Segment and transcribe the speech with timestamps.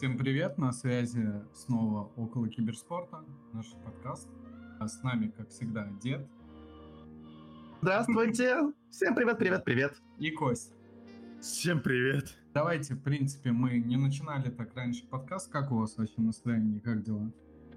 [0.00, 4.30] Всем привет, на связи снова около киберспорта, наш подкаст.
[4.78, 6.26] А с нами, как всегда, Дед
[7.82, 8.72] Здравствуйте!
[8.90, 10.00] Всем привет, привет, привет!
[10.18, 10.72] и Костя.
[11.42, 12.34] Всем привет.
[12.54, 15.52] Давайте, в принципе, мы не начинали так раньше подкаст.
[15.52, 17.30] Как у вас вообще настроение, как дела?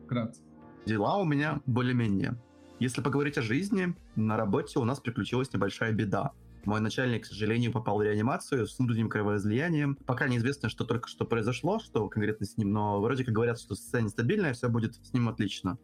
[0.05, 0.41] Вкратце.
[0.85, 2.37] Дела у меня более-менее.
[2.79, 6.31] Если поговорить о жизни, на работе у нас приключилась небольшая беда.
[6.65, 9.97] Мой начальник, к сожалению, попал в реанимацию с внутренним кровоизлиянием.
[10.05, 13.75] Пока неизвестно, что только что произошло, что конкретно с ним, но вроде как говорят, что
[13.75, 15.77] состояние стабильное, все будет с ним отлично.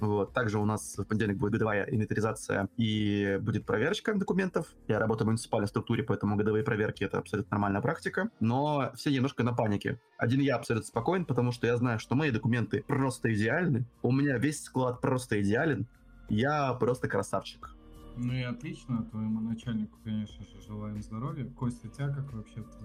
[0.00, 0.32] Вот.
[0.32, 4.66] Также у нас в понедельник будет годовая инвентаризация и будет проверочка документов.
[4.88, 8.30] Я работаю в муниципальной структуре, поэтому годовые проверки— это абсолютно нормальная практика.
[8.40, 10.00] Но все немножко на панике.
[10.18, 13.86] Один я абсолютно спокоен, потому что я знаю, что мои документы просто идеальны.
[14.02, 15.86] У меня весь склад просто идеален.
[16.28, 17.75] Я просто красавчик.
[18.16, 21.44] Ну и отлично, твоему начальнику, конечно же, желаем здоровья.
[21.50, 22.78] Костя, тебя как вообще-то?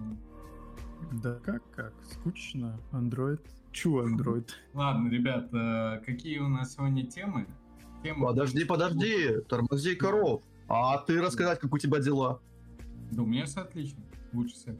[1.23, 1.93] Да как, как?
[2.03, 2.77] Скучно.
[2.91, 3.41] Андроид.
[3.71, 4.53] Чу андроид.
[4.73, 7.47] Ладно, ребят, э, какие у нас сегодня темы?
[8.03, 8.27] Темы...
[8.27, 10.43] Подожди, подожди, тормози коров.
[10.67, 12.41] А ты рассказать, как у тебя дела?
[13.11, 14.75] Да у меня все отлично, лучше всех.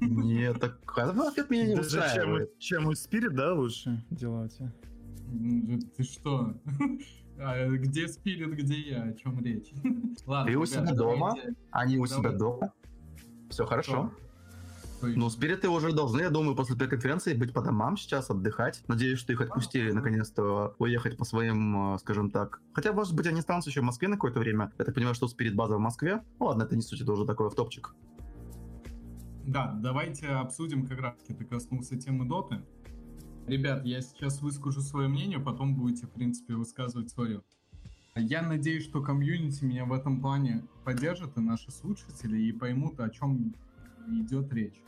[0.00, 2.58] Нет, так ответ меня не устраивает.
[2.58, 4.72] чем у Спирит, да, лучше дела у тебя?
[5.28, 6.54] М, Ты что?
[7.38, 9.02] А, Где Спирит, где я?
[9.02, 9.72] О чем речь?
[10.26, 11.34] Ладно, Ты у себя дома?
[11.70, 12.72] Они у себя дома?
[13.50, 14.12] Все хорошо.
[15.02, 18.82] Ну, спириты уже должны, я думаю, после пресс-конференции быть по домам сейчас, отдыхать.
[18.88, 22.62] Надеюсь, что их отпустили наконец-то уехать по своим, э, скажем так.
[22.72, 24.72] Хотя, может быть, они останутся еще в Москве на какое-то время.
[24.78, 26.22] Я так понимаю, что спирит база в Москве.
[26.38, 27.94] Ну, ладно, это не суть, это уже такой автопчик.
[29.46, 32.64] Да, давайте обсудим, как раз ты коснулся темы доты.
[33.46, 37.42] Ребят, я сейчас выскажу свое мнение, потом будете, в принципе, высказывать свое.
[38.16, 43.10] Я надеюсь, что комьюнити меня в этом плане поддержит, и наши слушатели, и поймут, о
[43.10, 43.54] чем
[44.08, 44.80] идет речь.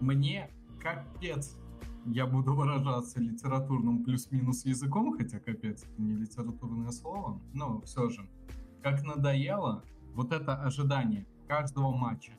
[0.00, 0.50] Мне
[0.80, 1.56] капец,
[2.04, 8.28] я буду выражаться литературным плюс-минус языком, хотя капец, это не литературное слово, но все же.
[8.82, 9.82] Как надоело
[10.14, 12.32] вот это ожидание каждого матча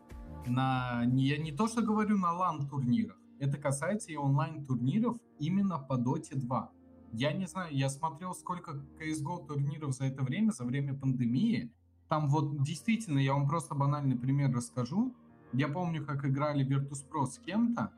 [0.45, 5.79] на я не то что говорю на лан турнирах, это касается и онлайн турниров именно
[5.79, 6.71] по Dota 2.
[7.13, 11.71] Я не знаю, я смотрел сколько CSGO турниров за это время, за время пандемии.
[12.09, 15.15] Там вот действительно, я вам просто банальный пример расскажу.
[15.51, 17.91] Я помню, как играли Virtus.pro с кем-то,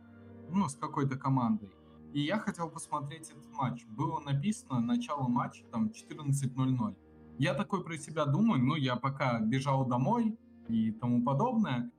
[0.50, 1.70] ну, с какой-то командой.
[2.14, 3.86] И я хотел посмотреть этот матч.
[3.88, 6.96] Было написано начало матча, там, 14.00.
[7.38, 10.38] Я такой про себя думаю, ну, я пока бежал домой
[10.70, 11.92] и тому подобное,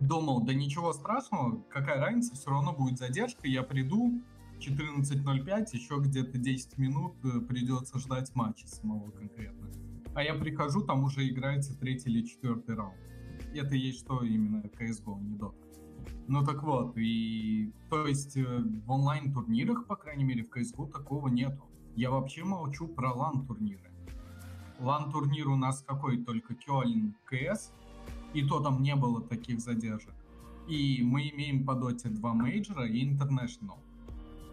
[0.00, 4.22] думал, да ничего страшного, какая разница, все равно будет задержка, я приду,
[4.58, 9.68] 14.05, еще где-то 10 минут э, придется ждать матча самого конкретно.
[10.14, 12.96] А я прихожу, там уже играется третий или четвертый раунд.
[13.54, 15.54] Это есть что именно CSGO, не Dota.
[16.28, 21.28] Ну так вот, и то есть э, в онлайн-турнирах, по крайней мере, в CSGO такого
[21.28, 21.64] нету.
[21.96, 23.90] Я вообще молчу про лан-турниры.
[24.78, 27.72] Лан-турнир у нас какой только Кёльн КС,
[28.34, 30.14] и то там не было таких задержек.
[30.68, 33.78] И мы имеем по доте два мейджора и International.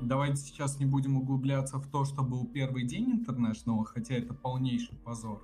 [0.01, 4.97] Давайте сейчас не будем углубляться в то, что был первый день International, хотя это полнейший
[5.03, 5.41] позор.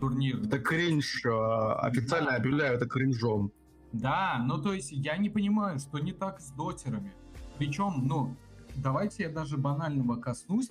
[0.00, 0.40] Турнир.
[0.42, 1.24] Это кринж.
[1.26, 2.36] э, Официально Да.
[2.36, 3.52] объявляю это кринжом.
[3.92, 7.12] Да, ну то есть я не понимаю, что не так с дотерами.
[7.58, 8.34] Причем, ну,
[8.76, 10.70] давайте я даже банального коснусь.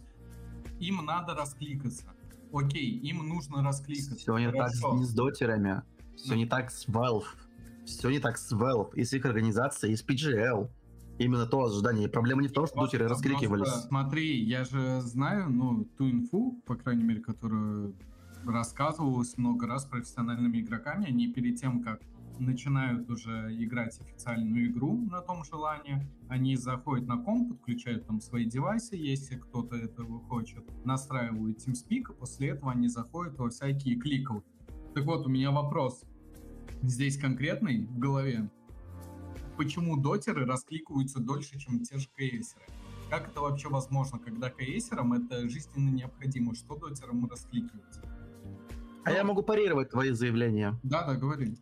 [0.79, 2.06] Им надо раскликаться.
[2.53, 4.16] Окей, им нужно раскликаться.
[4.16, 5.83] Все не так не с дотерами.
[6.24, 7.24] Все не так с Valve.
[7.85, 8.94] Все не так с Valve.
[8.96, 10.69] И с их организацией, и с PGL.
[11.18, 12.07] Именно то ожидание.
[12.07, 13.68] Проблема не в том, что Просто- раскрикивались.
[13.68, 17.96] просто Смотри, я же знаю, ну, ту инфу, по крайней мере, которую
[18.46, 21.07] рассказывалась много раз профессиональными игроками.
[21.07, 22.02] Они перед тем, как
[22.40, 28.46] начинают уже играть официальную игру на том желании, они заходят на комп, подключают там свои
[28.46, 34.47] девайсы, если кто-то этого хочет, настраивают TeamSpeak, а после этого они заходят во всякие кликалки.
[34.94, 36.03] Так вот, у меня вопрос.
[36.81, 38.50] Здесь конкретный в голове.
[39.57, 42.65] Почему дотеры раскликиваются дольше, чем те же кейсеры?
[43.09, 46.56] Как это вообще возможно, когда кейсерам это жизненно необходимо?
[46.56, 48.00] Что дотерам раскликивать?
[49.03, 50.80] А я могу парировать твои заявления.
[50.83, 51.57] Да, да, говори.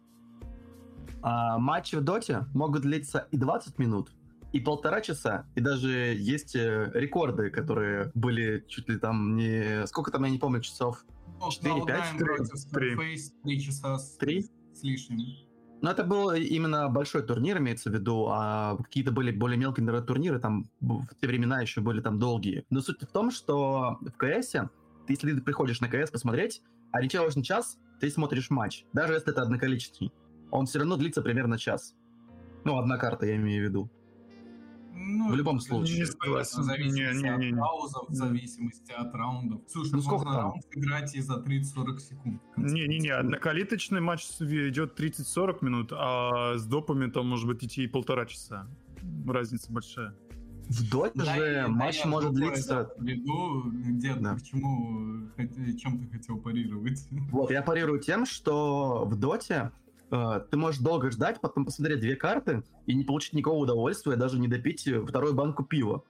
[1.22, 4.12] А, матчи в доте могут длиться и 20 минут,
[4.54, 9.86] и полтора часа, и даже есть э, рекорды, которые были чуть ли там не...
[9.88, 11.04] Сколько там, я не помню, часов?
[11.52, 12.96] Четыре, Cloud9 пять, против три.
[12.96, 14.46] Starface 3 часа с, Три?
[14.74, 15.48] с лишним.
[15.82, 20.08] Но это был именно большой турнир, имеется в виду, а какие-то были более мелкие наверное,
[20.08, 22.66] турниры, там в те времена еще были там долгие.
[22.70, 24.56] Но суть в том, что в КС,
[25.08, 30.12] если ты приходишь на КС посмотреть, ориентировочный час, ты смотришь матч, даже если это одноколичественный.
[30.50, 31.94] Он все равно длится примерно час.
[32.64, 33.92] Ну, одна карта, я имею в виду.
[35.00, 36.00] Ну, В любом случае.
[36.00, 36.62] Не согласен.
[36.62, 39.62] В зависимости от паузов, в зависимости от раундов.
[39.68, 42.42] Слушай, Ну, сколько можно раунд играть и за 30-40 секунд.
[42.58, 48.26] Не-не-не, однокалиточный матч идет 30-40 минут, а с допами там может быть идти и полтора
[48.26, 48.68] часа.
[49.28, 50.16] Разница большая.
[50.70, 52.90] В доте Да, же да, матч я может длиться...
[53.00, 54.36] Веду, где Да.
[54.36, 57.08] к чему, хот- чем ты хотел парировать?
[57.32, 59.72] Вот, я парирую тем, что в доте
[60.12, 64.40] э, ты можешь долго ждать, потом посмотреть две карты и не получить никакого удовольствия, даже
[64.40, 66.04] не допить вторую банку пива.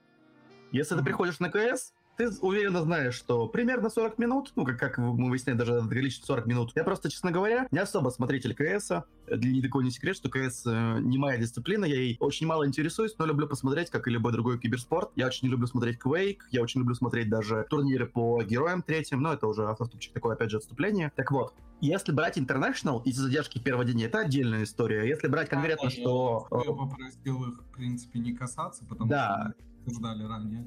[0.72, 1.04] Если ты Мгм.
[1.04, 5.56] приходишь на КС, ты уверенно знаешь, что примерно 40 минут, ну, как, как мы выясняем,
[5.56, 6.72] даже количество 40 минут.
[6.74, 9.04] Я просто, честно говоря, не особо смотритель КСа.
[9.28, 12.66] Для меня такой не секрет, что КС э, не моя дисциплина, я ей очень мало
[12.66, 15.12] интересуюсь, но люблю посмотреть, как и любой другой киберспорт.
[15.14, 19.32] Я очень люблю смотреть Quake, я очень люблю смотреть даже турниры по героям третьим, но
[19.32, 21.12] это уже автоступчик такое, опять же, отступление.
[21.14, 25.06] Так вот, если брать International из-за задержки первого дня, это отдельная история.
[25.08, 26.48] Если брать конкретно, Да, что...
[26.50, 29.52] Я э, попросил их, в принципе, не касаться, потому Да.
[29.54, 30.66] что обсуждали ранее.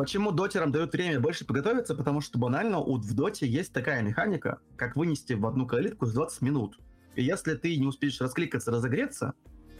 [0.00, 1.94] Почему дотерам дают время больше подготовиться?
[1.94, 6.14] Потому что банально у, в доте есть такая механика, как вынести в одну калитку за
[6.14, 6.78] 20 минут.
[7.16, 9.34] И если ты не успеешь раскликаться, разогреться,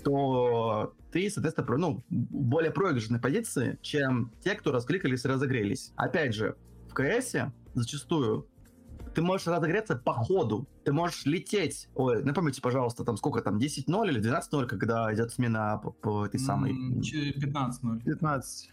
[0.04, 5.92] то ты, соответственно, про- ну, в более проигрышной позиции, чем те, кто раскликались и разогрелись.
[5.96, 6.54] Опять же,
[6.90, 7.34] в КС
[7.72, 8.46] зачастую
[9.14, 10.68] ты можешь разогреться по ходу.
[10.84, 11.88] Ты можешь лететь.
[11.94, 16.38] Ой, напомните, пожалуйста, там сколько там, 10-0 или 12-0, когда идет смена по, по этой
[16.38, 16.72] самой...
[16.72, 18.04] М, че- 15-0.
[18.04, 18.70] 15.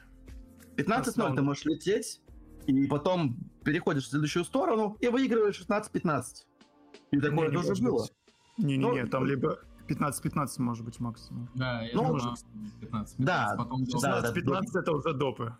[0.77, 2.21] 15-0 ты можешь лететь,
[2.65, 6.23] и потом переходишь в следующую сторону и выигрываешь 16-15.
[7.11, 8.07] И такое тоже было.
[8.57, 11.49] Не-не-не, Ну, там либо 15-15 может быть максимум.
[11.55, 12.45] Да, я Ну, думаю, может.
[12.81, 15.55] 15 Да, потом да, да, 16-15 это уже допы.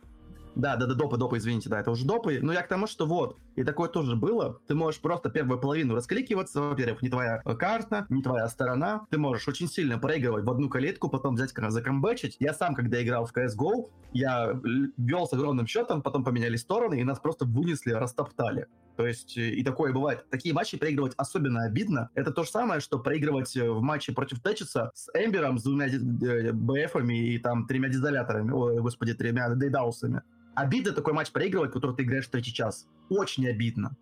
[0.58, 2.40] Да, да, да, допы, допы, извините, да, это уже допы.
[2.42, 4.60] Но я к тому, что вот, и такое тоже было.
[4.68, 6.62] Ты можешь просто первую половину раскликиваться.
[6.62, 9.06] Во-первых, не твоя э, карта, не твоя сторона.
[9.12, 12.38] Ты можешь очень сильно проигрывать в одну калитку, потом взять кра- закомбэчить.
[12.40, 14.62] Я сам, когда играл в CSGO, я л-
[14.98, 18.66] вел с огромным счетом, потом поменяли стороны, и нас просто вынесли, растоптали.
[18.96, 20.26] То есть э, и такое бывает.
[20.32, 22.10] Такие матчи проигрывать особенно обидно.
[22.16, 25.86] Это то же самое, что проигрывать э, в матче против Течиса с Эмбером, с двумя
[25.86, 30.24] э, БФами и там тремя дизоляторами, ой, господи, тремя дейдаусами.
[30.58, 32.88] Обидно такой матч проигрывать, который ты играешь в третий час.
[33.10, 33.96] Очень обидно.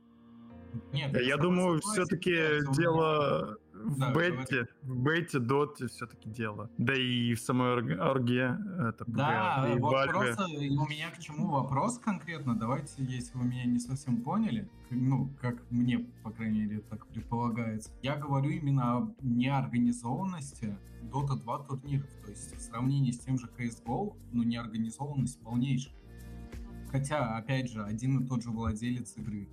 [0.94, 2.34] Нет, Я думаю, все-таки
[2.78, 6.69] дело в Да, бете, в бете, доте все-таки дело.
[6.78, 10.07] Да и в самой орг- орге, это Да, и вот Valve.
[10.07, 12.57] просто у меня к чему вопрос конкретно.
[12.57, 17.92] Давайте, если вы меня не совсем поняли, ну, как мне, по крайней мере, так предполагается,
[18.02, 22.07] я говорю именно о неорганизованности Dota 2 турниров.
[22.24, 25.94] То есть в сравнении с тем же CSGO, ну, неорганизованность полнейшая.
[26.92, 29.48] Хотя, опять же, один и тот же владелец игры.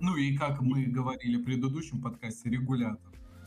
[0.00, 2.98] Ну и как мы говорили в предыдущем подкасте, регулятор.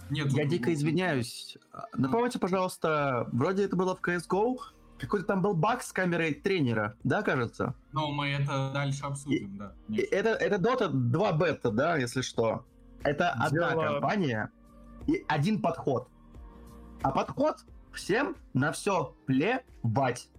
[0.09, 1.57] Нет, Я дико извиняюсь.
[1.95, 4.57] Напомните, пожалуйста, вроде это было в CSGO,
[4.99, 7.73] какой-то там был баг с камерой тренера, да, кажется?
[7.93, 9.73] Но мы это дальше обсудим, да.
[9.87, 10.15] И конечно.
[10.15, 12.65] Это, это Dota 2 бета, да, если что.
[13.03, 14.51] Это одна Дело- компания
[15.07, 16.07] и один подход.
[17.01, 20.29] А подход всем на все плевать.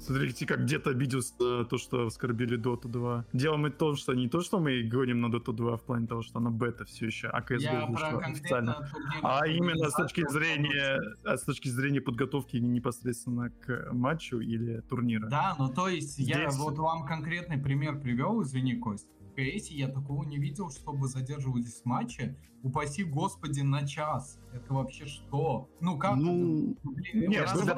[0.00, 3.26] Смотрите, как где-то обидел э, то, что оскорбили Dota 2.
[3.34, 6.06] Дело мы в том, что не то, что мы говорим на Dota 2 в плане
[6.06, 8.88] того, что она бета все еще, а CSGO Я вышла официально.
[9.22, 15.28] А именно с точки зрения, а с точки зрения подготовки непосредственно к матчу или турнира.
[15.28, 19.06] Да, ну то есть я Здесь- вот вам конкретный пример привел, извини, Кость.
[19.20, 22.36] В КС я такого не видел, чтобы задерживались матчи.
[22.62, 24.38] Упаси господи, на час.
[24.52, 25.68] Это вообще что?
[25.80, 26.16] Ну как?
[26.16, 27.74] Ну, Блин, Нет, я тебя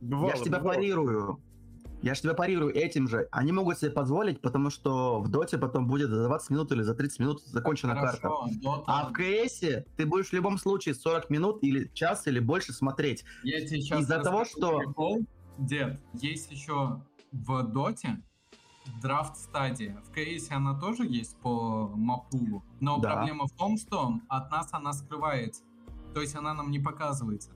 [0.00, 0.74] бывало, я ж тебя бывало.
[0.76, 1.42] парирую.
[2.00, 3.26] Я ж тебя парирую этим же.
[3.32, 6.94] Они могут себе позволить, потому что в доте потом будет за 20 минут или за
[6.94, 8.20] 30 минут закончена карта.
[8.28, 12.38] Хорошо, Dota- А в КСе ты будешь в любом случае 40 минут или час или
[12.38, 13.24] больше смотреть.
[13.42, 15.26] Я тебе сейчас Из-за того, что- прикол.
[15.58, 17.02] Дед, есть еще
[17.32, 18.22] в Доте
[19.02, 20.00] драфт стадия.
[20.06, 22.62] В КСе она тоже есть по мапулу.
[22.80, 23.14] Но Да.
[23.14, 25.62] проблема в том, что от нас она скрывается.
[26.14, 27.50] То есть она нам не показывается.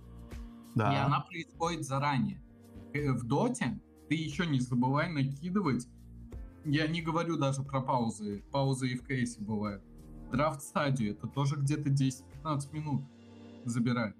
[0.74, 1.06] И Да.
[1.06, 2.40] она происходит заранее.
[2.94, 5.86] Э, В доте ты еще не забывай накидывать.
[6.64, 8.44] Я не говорю даже про паузы.
[8.52, 9.82] Паузы и в кейсе бывают.
[10.30, 13.04] Драфт стадию это тоже где-то 10-15 минут
[13.64, 14.16] забирает.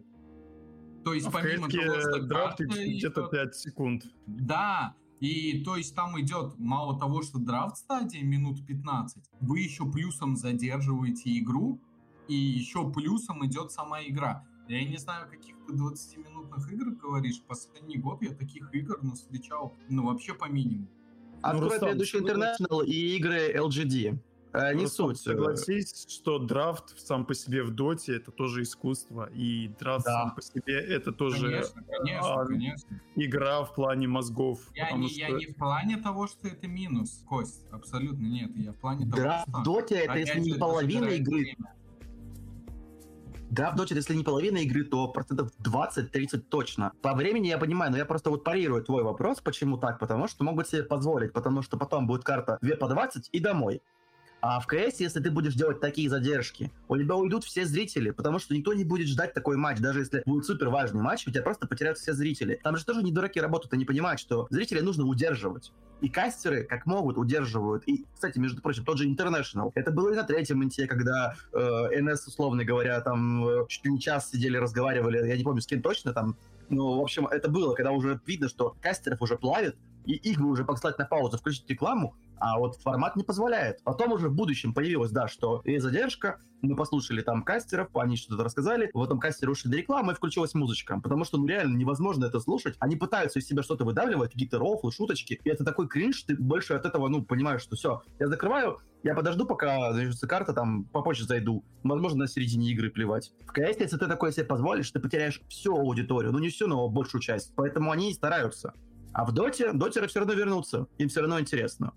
[1.04, 4.04] То есть А помимо того, что драфт где-то идет- 5 секунд.
[4.26, 9.90] Да, и то есть там идет мало того, что драфт стадия минут 15, вы еще
[9.90, 11.80] плюсом задерживаете игру,
[12.28, 14.44] и еще плюсом идет сама игра.
[14.68, 17.42] Я не знаю, каких ты 20-минутных игр говоришь.
[17.46, 20.88] Последний год я таких игр ну, встречал, ну, вообще по минимуму.
[21.42, 24.18] Открой Рустам, предыдущий International и игры LGD.
[24.54, 25.16] Э, не Просто суть.
[25.16, 30.12] э, Согласись, что драфт сам по себе в доте это тоже искусство, и драфт Да.
[30.12, 33.00] сам по себе это тоже Конечно, конечно, а, конечно.
[33.16, 34.60] игра в плане мозгов.
[34.74, 35.18] Я не, что...
[35.20, 38.50] я не в плане того, что это минус, Кость, абсолютно нет.
[38.54, 39.58] Я в плане того, Драфт что...
[39.58, 41.34] в доте это если не половина игры.
[41.40, 41.74] время.
[43.52, 46.92] В доте, если не половина игры, то процентов 20-30 точно.
[47.02, 50.42] По времени я понимаю, но я просто вот парирую твой вопрос, почему так, потому что
[50.42, 53.82] могут себе позволить, потому что потом будет карта 2 по 20 и домой.
[54.42, 58.40] А в КС, если ты будешь делать такие задержки, у тебя уйдут все зрители, потому
[58.40, 61.44] что никто не будет ждать такой матч, даже если будет супер важный матч, у тебя
[61.44, 62.58] просто потеряют все зрители.
[62.64, 65.72] Там же тоже не дураки работают, они понимают, что зрителей нужно удерживать.
[66.00, 67.84] И кастеры, как могут, удерживают.
[67.86, 69.70] И, кстати, между прочим, тот же International.
[69.76, 73.92] Это было и на третьем инте, когда э, НС, условно говоря, там э, чуть ли
[73.92, 76.36] не час сидели, разговаривали, я не помню, с кем точно там.
[76.68, 80.48] Ну, в общем, это было, когда уже видно, что кастеров уже плавит, и их бы
[80.48, 83.84] уже послать на паузу, включить рекламу, а вот формат не позволяет.
[83.84, 88.42] Потом уже в будущем появилось, да, что есть задержка, мы послушали там кастеров, они что-то
[88.42, 90.98] рассказали, в этом кастере ушли до рекламы, и включилась музычка.
[91.00, 92.74] Потому что, ну, реально невозможно это слушать.
[92.80, 96.74] Они пытаются из себя что-то выдавливать, какие-то рофлы, шуточки, и это такой кринж, ты больше
[96.74, 101.24] от этого, ну, понимаешь, что все, я закрываю, я подожду, пока начнется карта, там, попозже
[101.24, 101.64] зайду.
[101.84, 103.32] Возможно, на середине игры плевать.
[103.46, 106.32] В КС, если ты такое себе позволишь, ты потеряешь всю аудиторию.
[106.32, 107.52] Ну, не всю, но большую часть.
[107.54, 108.72] Поэтому они и стараются.
[109.12, 110.86] А в Доте, дотеры все равно вернутся.
[110.98, 111.92] Им все равно интересно.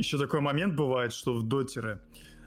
[0.00, 2.00] Еще такой момент бывает, что в дотеры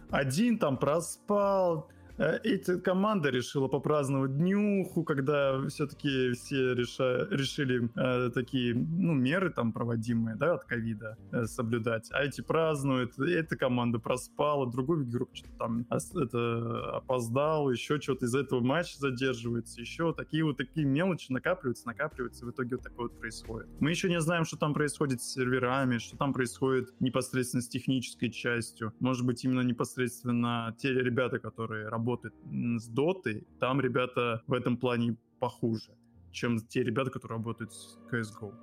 [0.10, 8.30] один там проспал, э, эта команда решила попраздновать днюху, когда все-таки все реша- решили э,
[8.32, 14.00] такие, ну, меры там проводимые, да, от ковида э, соблюдать, а эти празднуют, эта команда
[14.00, 20.44] проспала, другой игрок что-то там это, опоздал, еще что-то из этого матча задерживается, еще такие
[20.44, 23.68] вот такие мелочи накапливаются, накапливаются, в итоге вот такое вот происходит.
[23.80, 28.30] Мы еще не знаем, что там происходит с серверами, что там происходит непосредственно с технической
[28.30, 28.94] частью.
[29.00, 32.03] Может быть, именно непосредственно те ребята, которые работают
[32.46, 35.92] м, с дотой, там ребята в этом плане похуже,
[36.32, 38.54] чем те ребята, которые работают с CSGO.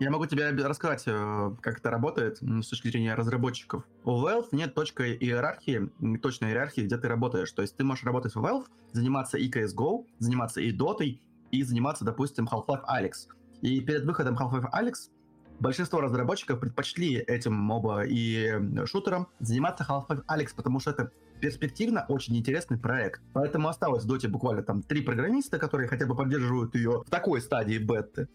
[0.00, 3.84] Я могу тебе рассказать, э, как это работает с точки зрения разработчиков.
[4.04, 5.88] У Valve нет точки иерархии,
[6.20, 7.52] точной иерархии, где ты работаешь.
[7.52, 11.04] То есть ты можешь работать в Valve, заниматься и CSGO, заниматься и Dota,
[11.52, 13.12] и заниматься, допустим, Half-Life Alyx.
[13.62, 14.94] И перед выходом Half-Life Alyx
[15.60, 21.12] большинство разработчиков предпочли этим моба и м, шутерам заниматься Half-Life Alyx, потому что это
[21.44, 23.20] перспективно очень интересный проект.
[23.34, 27.42] Поэтому осталось в Доте буквально там три программиста, которые хотя бы поддерживают ее в такой
[27.42, 28.28] стадии беты.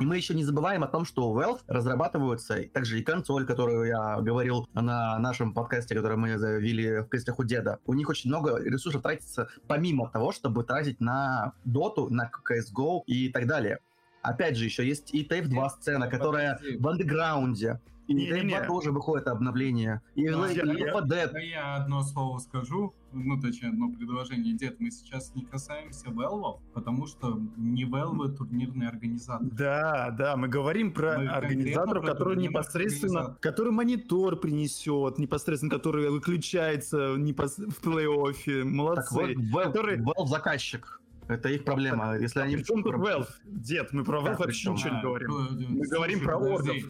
[0.00, 3.86] И мы еще не забываем о том, что у Valve разрабатываются также и консоль, которую
[3.86, 7.80] я говорил на нашем подкасте, который мы завели в костях у деда.
[7.84, 13.28] У них очень много ресурсов тратится помимо того, чтобы тратить на Доту, на CSGO и
[13.28, 13.80] так далее.
[14.22, 17.78] Опять же, еще есть и TF2 сцена, которая в андеграунде.
[18.08, 18.54] И Не-не-не.
[18.54, 20.00] TF2 тоже выходит обновление.
[20.14, 21.30] И, Да, и я- Left 4 Dead.
[21.32, 24.54] Да я одно слово скажу, ну точнее одно предложение.
[24.56, 29.46] Дед, мы сейчас не касаемся Велвов, потому что не Велвы турнирный организатор.
[29.52, 33.40] Да, да, мы говорим про Мы организаторов, про которые непосредственно, организаторов.
[33.40, 38.62] который монитор принесет, непосредственно, который выключается непос- в плей-оффе.
[38.62, 39.14] Так Молодцы.
[39.14, 41.00] вот, Valve, Который- Valve заказчик.
[41.28, 42.16] Это их проблема.
[42.16, 42.56] Если они...
[42.56, 43.28] Причем тут Valve?
[43.44, 45.30] Дед, мы про Valve Как вообще ничего не А, говорим.
[45.76, 46.86] Мы говорим про подожди.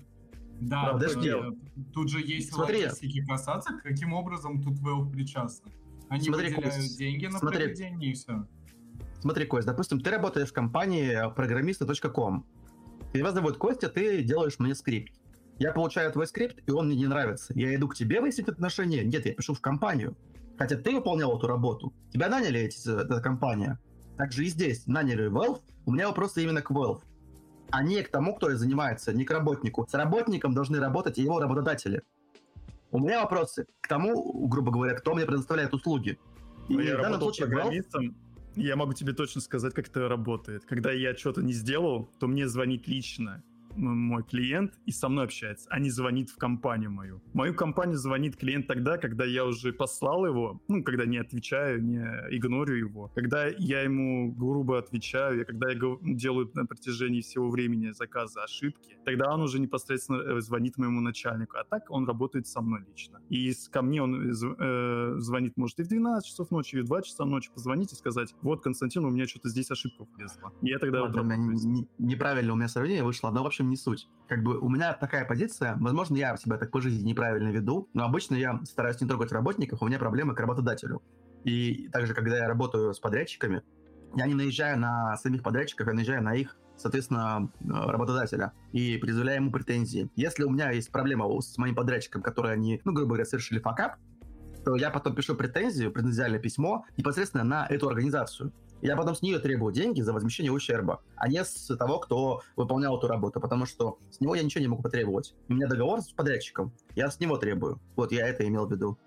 [0.61, 1.31] Да, Подожди.
[1.31, 1.53] э,
[1.93, 2.85] тут же есть Смотри.
[2.85, 5.71] логистики касаться, каким образом тут Valve причастны.
[6.09, 7.59] Они Смотри, выделяют Кость, деньги на смотри.
[7.65, 8.47] проведение и все.
[9.21, 12.47] Смотри, Кость, допустим, ты работаешь в компании программиста.ком.
[13.13, 15.13] Тебя зовут Костя, ты делаешь мне скрипт.
[15.59, 17.53] Я получаю твой скрипт, и он мне не нравится.
[17.55, 19.03] Я иду к тебе выяснить отношения?
[19.05, 20.17] Нет, я пишу в компанию.
[20.57, 21.93] Хотя ты выполнял эту работу.
[22.13, 23.79] Тебя наняли эти, эта компания.
[24.17, 24.87] Так же и здесь.
[24.87, 25.61] Наняли Valve.
[25.85, 27.01] У меня вопросы именно к Valve.
[27.71, 29.87] А не к тому, кто занимается, не к работнику.
[29.89, 32.03] С работником должны работать и его работодатели.
[32.91, 36.19] У меня вопросы к тому, грубо говоря, кто мне предоставляет услуги.
[36.69, 38.17] И Но я в данном случае программистом,
[38.57, 40.65] я могу тебе точно сказать, как это работает.
[40.65, 43.43] Когда я что-то не сделал, то мне звонит лично
[43.79, 47.21] мой клиент и со мной общается, а не звонит в компанию мою.
[47.33, 51.83] В мою компанию звонит клиент тогда, когда я уже послал его, ну, когда не отвечаю,
[51.85, 51.99] не
[52.31, 58.45] игнорю его, когда я ему грубо отвечаю, когда я делаю на протяжении всего времени заказа
[58.45, 62.83] ошибки, тогда он уже непосредственно э, звонит моему начальнику, а так он работает со мной
[62.89, 63.21] лично.
[63.31, 66.85] И ко мне он зв- э, звонит, может, и в 12 часов ночи, и в
[66.85, 70.53] 2 часа ночи позвонить и сказать, вот, Константин, у меня что-то здесь ошибка влезла.
[70.63, 71.53] И я тогда вот Ладно, у меня ним.
[71.55, 74.09] не- не- неправильно у меня сравнение вышло, но в общем не суть.
[74.29, 78.05] Как бы у меня такая позиция, возможно, я себя так по жизни неправильно веду, но
[78.05, 81.03] обычно я стараюсь не трогать работников, у меня проблемы к работодателю.
[81.45, 83.63] И также, когда я работаю с подрядчиками,
[84.17, 89.41] я не наезжаю на самих подрядчиков, я наезжаю на их соответственно, э, работодателя и предъявляю
[89.41, 90.11] ему претензии.
[90.17, 93.97] Если у меня есть проблема с моим подрядчиком, который они, ну, грубо говоря, совершили факап,
[94.65, 98.53] то я потом пишу претензию, претензиальное письмо непосредственно на эту организацию.
[98.81, 102.97] Я потом с нее требую деньги за возмещение ущерба, а не с того, кто выполнял
[102.97, 105.35] эту работу, потому что с него я ничего не могу потребовать.
[105.49, 107.81] У меня договор с подрядчиком, я с него требую.
[107.97, 108.99] Вот я это имел в виду.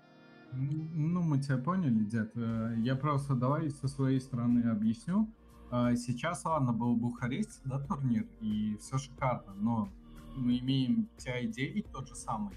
[0.52, 2.32] Ну, мы тебя поняли, дед.
[2.34, 5.26] Э, я просто давай со своей стороны объясню.
[5.70, 9.88] А, сейчас, ладно, был Бухарест, да, турнир, и все шикарно, но
[10.36, 12.54] мы имеем TI-9 тот же самый,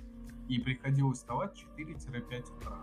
[0.50, 2.81] и приходилось вставать 4-5 утра.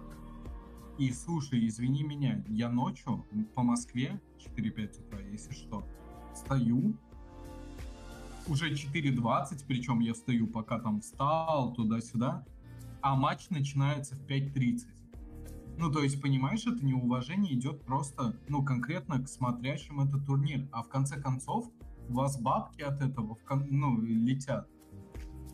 [0.99, 5.85] И слушай, извини меня, я ночью по Москве 4-5 утра, если что,
[6.35, 6.95] стою,
[8.47, 12.45] уже 4.20, причем я стою, пока там встал, туда-сюда,
[13.01, 14.87] а матч начинается в 5.30.
[15.79, 20.69] Ну, то есть, понимаешь, это неуважение идет просто, ну, конкретно к смотрящим этот турнир.
[20.71, 21.71] А в конце концов,
[22.09, 24.69] у вас бабки от этого, в кон- ну, летят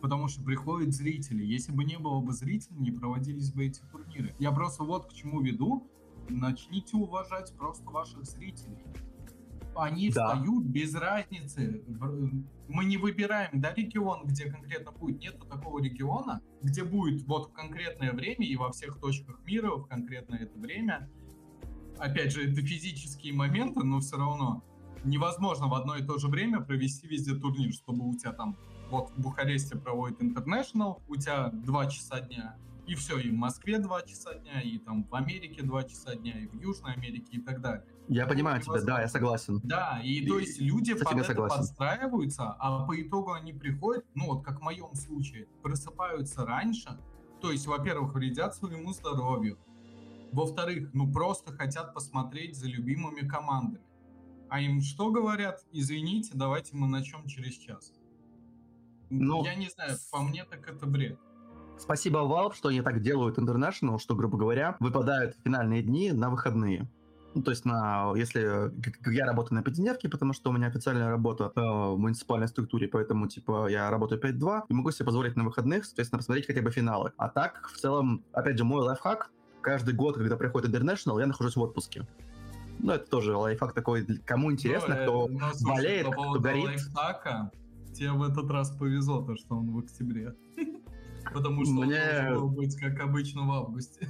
[0.00, 1.44] потому что приходят зрители.
[1.44, 4.34] Если бы не было бы зрителей, не проводились бы эти турниры.
[4.38, 5.88] Я просто вот к чему веду.
[6.28, 8.84] Начните уважать просто ваших зрителей.
[9.74, 10.34] Они да.
[10.34, 11.84] встают без разницы.
[12.68, 15.20] Мы не выбираем, да, регион, где конкретно будет.
[15.20, 19.86] Нету такого региона, где будет вот в конкретное время и во всех точках мира в
[19.86, 21.08] конкретное это время.
[21.98, 24.62] Опять же, это физические моменты, но все равно
[25.04, 28.56] невозможно в одно и то же время провести везде турнир, чтобы у тебя там
[28.90, 33.78] вот в Бухаресте проводит International, у тебя два часа дня, и все, и в Москве
[33.78, 37.40] два часа дня, и там в Америке два часа дня, и в Южной Америке и
[37.40, 37.84] так далее.
[38.08, 39.60] Я понимаю тебя, да, я согласен.
[39.62, 41.56] Да, и, и то есть люди под это согласен.
[41.58, 46.98] подстраиваются, а по итогу они приходят, ну вот как в моем случае, просыпаются раньше,
[47.42, 49.58] то есть, во-первых, вредят своему здоровью,
[50.32, 53.84] во-вторых, ну просто хотят посмотреть за любимыми командами.
[54.50, 55.60] А им что говорят?
[55.72, 57.92] Извините, давайте мы начнем через час.
[59.10, 61.18] Ну, я не знаю, по мне так это бред.
[61.78, 66.88] Спасибо Valve, что они так делают International, что, грубо говоря, выпадают финальные дни на выходные.
[67.34, 68.72] Ну, то есть, на, если
[69.12, 73.28] я работаю на пятидневке, потому что у меня официальная работа э, в муниципальной структуре, поэтому,
[73.28, 77.12] типа, я работаю 5-2 и могу себе позволить на выходных, соответственно, посмотреть хотя бы финалы.
[77.16, 79.30] А так, в целом, опять же, мой лайфхак,
[79.60, 82.06] каждый год, когда приходит International, я нахожусь в отпуске.
[82.78, 86.64] Ну, это тоже лайфхак такой, кому интересно, ну, кто ну, слушай, болеет, кто горит.
[86.64, 87.50] Лайфхака,
[87.98, 90.34] тебе в этот раз повезло, то, что он в октябре.
[91.32, 92.00] Потому что Мне...
[92.00, 94.08] он должен был быть, как обычно, в августе.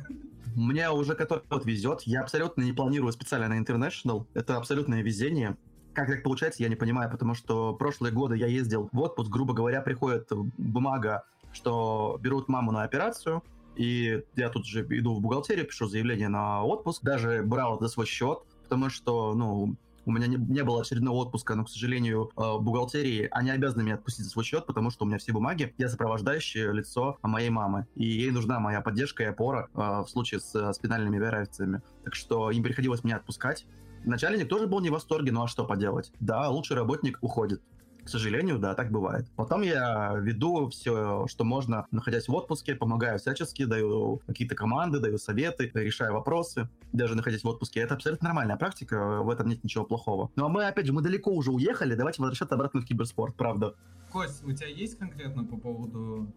[0.55, 2.03] Мне уже который год везет.
[2.03, 4.27] Я абсолютно не планирую специально на International.
[4.35, 5.57] Это абсолютное везение.
[5.95, 9.53] Как так получается, я не понимаю, потому что прошлые годы я ездил в отпуск, грубо
[9.55, 13.43] говоря, приходит бумага, что берут маму на операцию,
[13.75, 18.07] и я тут же иду в бухгалтерию, пишу заявление на отпуск, даже брал за свой
[18.07, 19.77] счет, потому что, ну,
[20.09, 23.97] у меня не, не было очередного отпуска, но, к сожалению, э, бухгалтерии, они обязаны меня
[23.97, 27.87] отпустить за свой счет, потому что у меня все бумаги, я сопровождающее лицо моей мамы,
[27.95, 31.83] и ей нужна моя поддержка и опора э, в случае с э, спинальными операциями.
[32.05, 33.67] Так что им приходилось меня отпускать.
[34.05, 36.11] Начальник тоже был не в восторге, ну а что поделать?
[36.21, 37.61] Да, лучший работник уходит.
[38.09, 39.27] К сожалению, да, так бывает.
[39.37, 45.19] Потом я веду все, что можно, находясь в отпуске, помогаю всячески, даю какие-то команды, даю
[45.19, 47.81] советы, решаю вопросы, даже находясь в отпуске.
[47.81, 50.31] Это абсолютно нормальная практика, в этом нет ничего плохого.
[50.37, 53.75] Ну а мы, опять же, мы далеко уже уехали, давайте возвращаться обратно в киберспорт, правда.
[54.11, 56.33] Кость, у тебя есть конкретно по поводу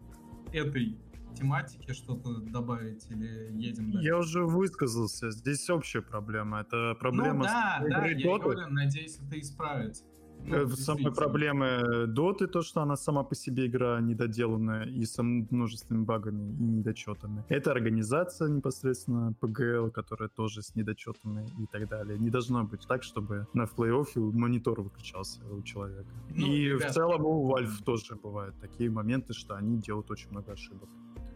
[0.52, 0.98] этой
[1.34, 4.06] тематики что-то добавить или едем дальше?
[4.06, 5.30] Я уже высказался.
[5.30, 6.60] Здесь общая проблема.
[6.60, 10.04] Это проблема ну, да, да, я говорю, надеюсь, это исправится.
[10.44, 16.04] Ну, Самые проблемы Доты, то, что она сама по себе игра недоделанная и с множественными
[16.04, 17.44] багами и недочетами.
[17.48, 22.18] Это организация непосредственно PGL, которая тоже с недочетами и так далее.
[22.18, 26.10] Не должно быть так, чтобы на плей-оффе монитор выключался у человека.
[26.30, 30.30] Ну, и ребят, в целом у Valve тоже бывают такие моменты, что они делают очень
[30.30, 30.88] много ошибок.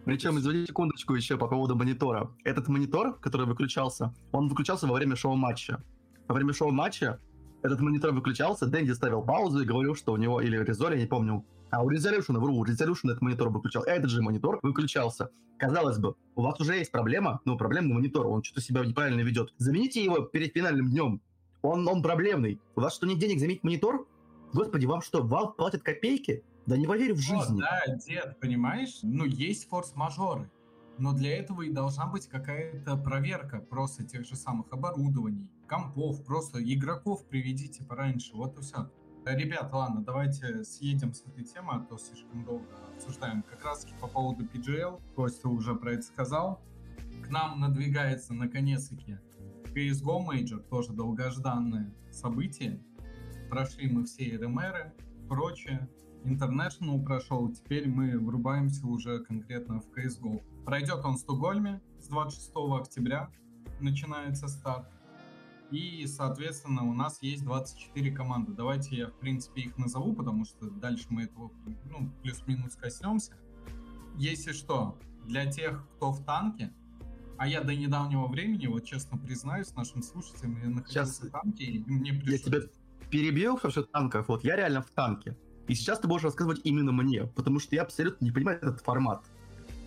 [0.04, 2.30] Причем, извините секундочку еще по поводу монитора.
[2.44, 5.82] Этот монитор, который выключался, он выключался во время шоу-матча.
[6.28, 7.20] Во время шоу-матча
[7.62, 11.06] этот монитор выключался, Дэнди ставил паузу и говорил, что у него, или Резоли, я не
[11.06, 15.30] помню, а у Resolution, вру, у Resolution этот монитор выключал, этот же монитор выключался.
[15.58, 19.54] Казалось бы, у вас уже есть проблема, ну, проблемный монитор, он что-то себя неправильно ведет.
[19.58, 21.20] Замените его перед финальным днем.
[21.62, 22.60] Он, он проблемный.
[22.76, 24.06] У вас что, нет денег заменить монитор?
[24.52, 26.44] Господи, вам что, Valve платит копейки?
[26.66, 27.60] Да не поверю в жизни.
[27.60, 28.98] О, да, дед, понимаешь?
[29.02, 30.50] Ну, есть форс-мажоры.
[30.98, 36.62] Но для этого и должна быть какая-то проверка просто тех же самых оборудований, компов, просто
[36.62, 38.90] игроков приведите пораньше, вот и все.
[39.26, 43.42] Ребят, ладно, давайте съедем с этой темы, а то слишком долго обсуждаем.
[43.42, 46.62] Как раз по поводу PGL, Костя уже про это сказал.
[47.24, 49.18] К нам надвигается наконец-таки
[49.64, 52.80] CSGO Major, тоже долгожданное событие.
[53.50, 54.94] прошли мы все РМРы,
[55.28, 55.88] прочее.
[56.26, 60.42] International прошел, теперь мы врубаемся уже конкретно в CSGO.
[60.64, 63.30] Пройдет он в Стокгольме с 26 октября,
[63.80, 64.88] начинается старт.
[65.70, 68.52] И, соответственно, у нас есть 24 команды.
[68.52, 71.50] Давайте я, в принципе, их назову, потому что дальше мы этого,
[71.90, 73.32] ну, плюс-минус коснемся.
[74.16, 76.72] Если что, для тех, кто в танке,
[77.38, 81.64] а я до недавнего времени, вот честно признаюсь нашим слушателям, я находился Сейчас в танке,
[81.64, 82.42] и мне Я пришлось...
[82.42, 82.58] тебя
[83.10, 84.28] перебил, потому что танков.
[84.28, 85.36] Вот я реально в танке.
[85.68, 89.24] И сейчас ты будешь рассказывать именно мне, потому что я абсолютно не понимаю этот формат.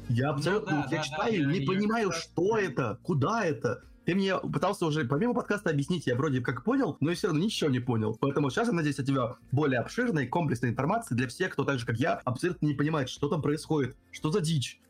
[0.10, 3.46] Я абсолютно, да, вот я да, читаю, да, не я- понимаю, я- что это, куда
[3.46, 3.84] это.
[4.06, 7.44] Ты мне пытался уже помимо подкаста объяснить, я вроде как понял, но я все равно
[7.44, 8.18] ничего не понял.
[8.20, 11.86] Поэтому сейчас я надеюсь, от тебя более обширной, комплексной информации для всех, кто так же,
[11.86, 14.82] как я, абсолютно не понимает, что там происходит, что за дичь.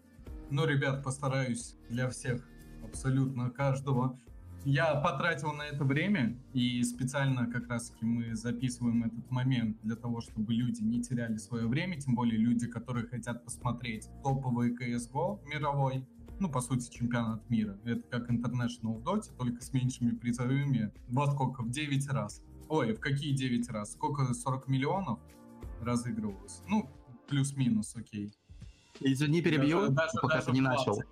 [0.50, 2.42] Ну, ребят, постараюсь для всех,
[2.82, 4.18] абсолютно каждого.
[4.66, 10.22] Я потратил на это время, и специально как раз-таки мы записываем этот момент для того,
[10.22, 16.06] чтобы люди не теряли свое время, тем более люди, которые хотят посмотреть топовый CSGO мировой,
[16.40, 17.78] ну, по сути, чемпионат мира.
[17.86, 20.92] Это как International в Доте, только с меньшими призовыми.
[21.08, 22.42] Вот сколько, в 9 раз.
[22.68, 23.94] Ой, в какие 9 раз?
[23.94, 25.20] Сколько, 40 миллионов
[25.82, 26.62] разыгрывалось?
[26.68, 26.90] Ну,
[27.28, 28.34] плюс-минус, окей.
[29.00, 31.06] Извини, перебью, Даже- даже- пока даже ты не 20.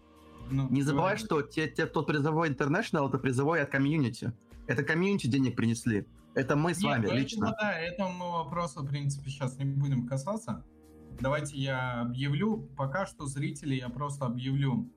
[0.49, 1.25] Ну, Не забывай, говори.
[1.25, 4.33] что те, те, тот призовой International, это призовой от комьюнити.
[4.67, 6.05] Это комьюнити денег принесли.
[6.33, 7.45] Это мы с Нет, вами ну, лично.
[7.45, 10.63] этого, да, этому вопросу, в принципе, сейчас не будем касаться.
[11.19, 12.69] Давайте я объявлю.
[12.77, 14.91] Пока что зрители я просто объявлю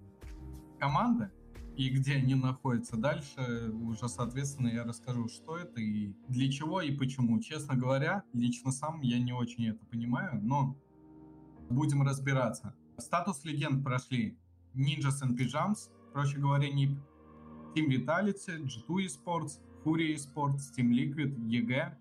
[0.79, 1.31] команды
[1.77, 2.97] и где они находятся.
[2.97, 7.41] Дальше уже, соответственно, я расскажу, что это и для чего и почему.
[7.41, 10.77] Честно говоря, лично сам я не очень это понимаю, но
[11.71, 12.75] будем разбираться.
[12.99, 14.37] Статус легенд прошли
[14.75, 16.97] Ninjas and Pyjams, проще говоря, NIP,
[17.75, 21.97] Team Vitality, G2 Esports, Fury Esports, Team Liquid, EG,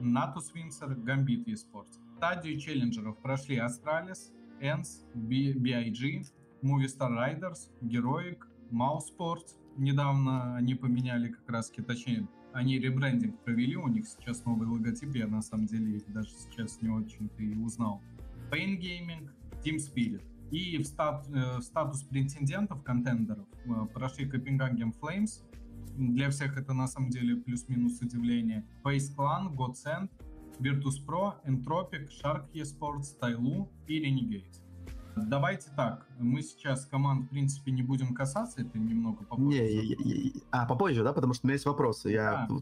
[0.00, 1.98] Natus Windsor, Gambit Esports.
[2.16, 6.26] Стадию челленджеров прошли Astralis, ENS, BIG,
[6.62, 8.38] Movistar Riders, Heroic,
[8.70, 9.56] Mousesports.
[9.76, 15.28] Недавно они поменяли как раз, точнее, они ребрендинг провели, у них сейчас новый логотип, я
[15.28, 18.02] на самом деле их даже сейчас не очень-то и узнал.
[18.50, 19.30] Pain Gaming,
[19.62, 20.22] Team Spirit.
[20.50, 25.42] И в, стат- э, в статус претендентов, контендеров, э, прошли Copenhagen Flames.
[25.96, 28.64] Для всех это на самом деле плюс-минус удивление.
[28.84, 30.08] Face Clan, Godsend,
[30.60, 34.62] Virtus Pro, Entropic, Shark eSports, Tailu и Renegade.
[35.16, 39.48] Давайте так, мы сейчас команд, в принципе, не будем касаться, это немного попозже.
[39.48, 41.12] Не, я- я- я- а, попозже, да?
[41.12, 42.08] Потому что у меня есть вопросы.
[42.10, 42.56] Я, Да.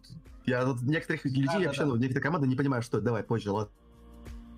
[0.46, 1.86] я тут некоторых людей Да, да, вообще, да.
[1.88, 3.04] ну, некоторые команды не понимаю, что это.
[3.06, 3.70] Давай, позже, ладно.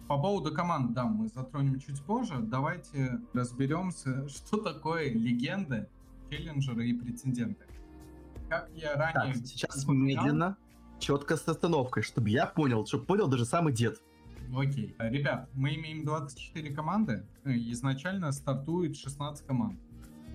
[0.09, 2.39] По поводу команд, да, мы затронем чуть позже.
[2.39, 5.87] Давайте разберемся, что такое легенды,
[6.31, 7.67] челленджеры и претенденты.
[8.49, 9.35] Как я ранее...
[9.35, 10.25] Так, сейчас вспоминал...
[10.25, 10.57] медленно,
[10.99, 14.01] четко с остановкой, чтобы я понял, чтобы понял даже самый дед.
[14.57, 14.97] Окей.
[14.99, 17.27] Ребят, мы имеем 24 команды.
[17.45, 19.79] Э, изначально стартует 16 команд.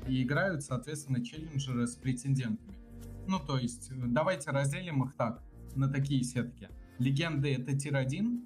[0.07, 2.77] И играют, соответственно, челленджеры с претендентами.
[3.27, 5.41] Ну, то есть, э, давайте разделим их так,
[5.75, 6.69] на такие сетки.
[6.99, 8.45] Легенды— это tier 1,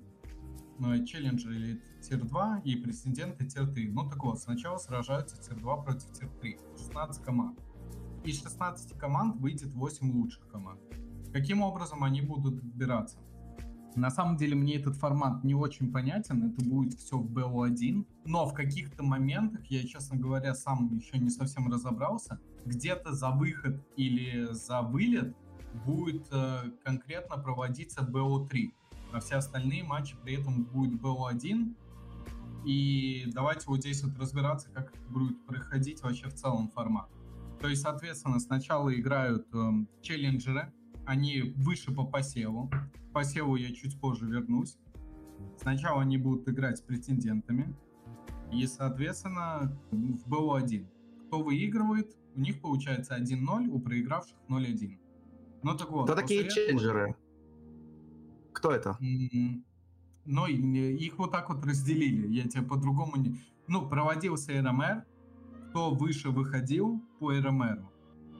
[0.80, 3.89] Э, челленджеры или tier-2 и претенденты tier-3.
[3.92, 7.60] Ну так вот, сначала сражаются tier-2 против tier-3, 16 команд.
[8.24, 10.80] Из 16 команд выйдет 8 лучших команд.
[11.34, 13.18] Каким образом они будут отбираться?
[13.96, 18.06] На самом деле мне этот формат не очень понятен, это будет все в BO-1.
[18.26, 23.84] но в каких-то моментах, я, честно говоря, сам еще не совсем разобрался, где-то за выход
[23.96, 25.36] или за вылет
[25.86, 28.72] будет э, конкретно проводиться Бо-3
[29.12, 31.76] а все остальные матчи при этом будет BO1,
[32.65, 37.10] и давайте вот здесь вот разбираться, как это будет проходить вообще в целом формат.
[37.62, 40.74] То есть, соответственно, сначала играют эм, челленджеры,
[41.06, 42.70] они выше по посеву.
[42.70, 44.78] К посеву я чуть позже вернусь.
[45.60, 47.74] Сначала они будут играть с претендентами.
[48.52, 50.88] И, соответственно, в БО1.
[51.28, 55.00] Кто выигрывает, у них получается 1-0, у проигравших 0-1.
[55.63, 56.04] Ну так вот.
[56.04, 57.15] Кто такие этого- челленджеры?
[58.58, 58.98] Кто это?
[59.00, 59.63] М,
[60.26, 62.28] Ну, не- их вот так вот разделили.
[62.28, 63.39] Я тебе по-другому не...
[63.67, 65.06] Ну, проводился РМР.
[65.70, 67.80] Кто выше выходил по РМР,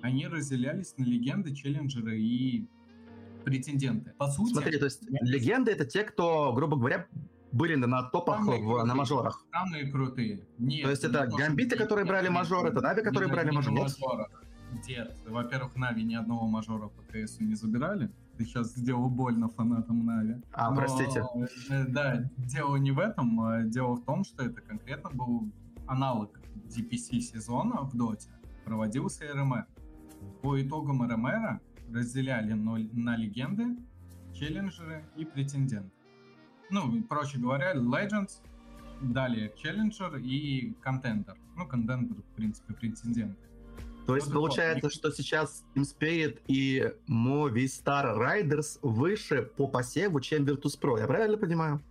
[0.02, 2.68] они разделялись на легенды, челленджеры и
[3.46, 4.12] претенденты.
[4.18, 7.08] По сути, Смотри, то есть легенды это те, кто, грубо говоря,
[7.52, 8.96] были на, на топах самые в- на крутые.
[8.96, 9.46] мажорах.
[9.54, 10.48] Самые крутые.
[10.58, 13.28] Нет, То есть это не гамбиты, что которые не- брали не- мажор, это Нави, которые
[13.30, 13.80] не- брали не мажор, на
[14.88, 15.16] нет?
[15.28, 18.10] во-первых, Нави ни одного мажора по КСу не забирали.
[18.38, 20.36] Ты сейчас сделал больно фанатам Нави.
[20.52, 21.24] А, Но, простите.
[21.70, 25.52] э, Да, дело не в этом, а дело в том, что это конкретно был
[25.88, 28.30] аналог DPC сезона в Доте.
[28.64, 29.66] Проводился РМР.
[30.42, 31.60] По итогам РМР
[31.92, 33.78] разделяли на легенды,
[34.34, 35.92] челленджеры и претенденты.
[36.70, 38.42] Ну, проще говоря, Legends,
[39.02, 41.36] далее Challenger и Contender.
[41.56, 43.38] Ну, Contender, в принципе, претенденты.
[44.08, 50.98] То есть получается, что сейчас Team Spirit и Movistar Riders выше по посеву, чем Virtus.pro,
[50.98, 51.82] я правильно понимаю?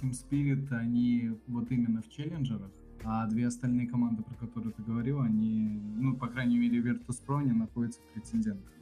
[0.00, 2.70] Team Spirit, они вот именно в челленджерах,
[3.04, 7.52] а две остальные команды, про которые ты говорил, они, ну, по крайней мере, Virtus.pro, они
[7.52, 8.72] находятся в претендентах.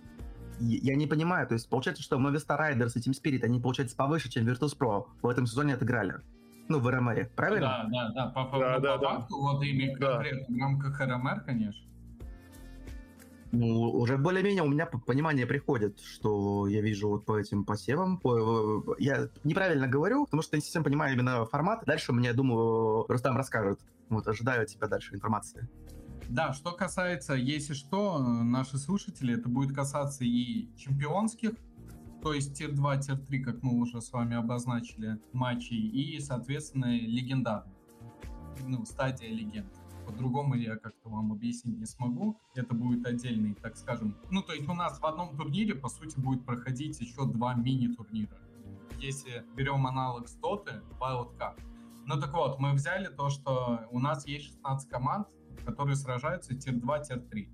[0.61, 4.31] Я не понимаю, то есть получается, что Movistar Riders и Team Spirit, они, получается, повыше,
[4.31, 6.21] чем Virtus.pro в этом сезоне отыграли.
[6.69, 7.89] Ну, в РМР, правильно?
[7.89, 9.15] Да, да, да, по, по- Да, да, по да.
[9.17, 10.13] факту, вот именно Да.
[10.15, 11.83] конкретно в рамках РМР, конечно.
[13.57, 18.19] Ну, уже более-менее у меня понимание приходит, что я вижу вот по этим посевам.
[18.19, 21.83] По- э, Я неправильно говорю, потому что не совсем понимаю именно формат.
[21.87, 23.81] Дальше мне, думаю, Рустам расскажет.
[24.11, 25.67] Вот, ожидаю от тебя дальше информации.
[26.29, 31.53] Да, что касается, если что, э, наши слушатели, это будет касаться и чемпионских,
[32.23, 37.73] то есть tier-2, tier-3, как мы уже с вами обозначили, матчей, и, соответственно, легендарных.
[38.67, 39.73] Ну, стадия легенд.
[40.07, 42.39] По-другому я как-то вам объяснить не смогу.
[42.55, 44.17] Это будет отдельный, так скажем.
[44.31, 48.39] Ну, то есть у нас в одном турнире, по сути, будет проходить еще два мини-турнира.
[48.99, 51.61] Если берем аналог с Доты, Wild Card.
[52.07, 55.27] Ну так вот, мы взяли то, что у нас есть 16 команд,
[55.65, 57.49] которые сражаются tier-2, tier-3.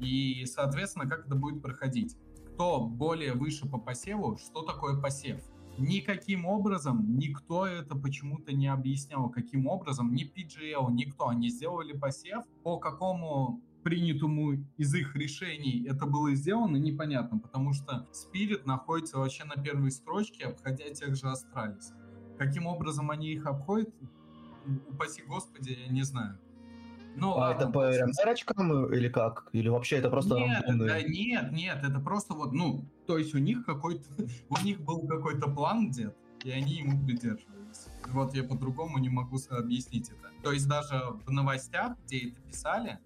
[0.00, 2.16] И, соответственно, как это будет проходить?
[2.54, 5.40] Кто более выше по посеву, что такое посев?
[5.78, 11.28] Никаким образом никто это почему-то не объяснял, каким образом, ни PGL, никто.
[11.28, 18.08] Они сделали посев, по какому принятому из их решений это было сделано, непонятно, потому что
[18.12, 21.92] Spirit находится вообще на первой строчке, обходя тех же Astralis.
[22.38, 23.94] Каким образом они их обходят,
[24.88, 26.38] упаси господи, я не знаю.
[27.16, 29.48] Ну, а ладно, это по РМРочкам или как?
[29.52, 30.88] Или вообще это просто нет, рандомные?
[30.88, 34.04] да, нет, нет, это просто вот, ну, то есть у них какой-то,
[34.48, 37.86] у них был какой-то план где-то, и они ему придерживались.
[38.08, 40.30] Вот я по-другому не могу объяснить это.
[40.42, 42.98] То есть даже в новостях, где это писали,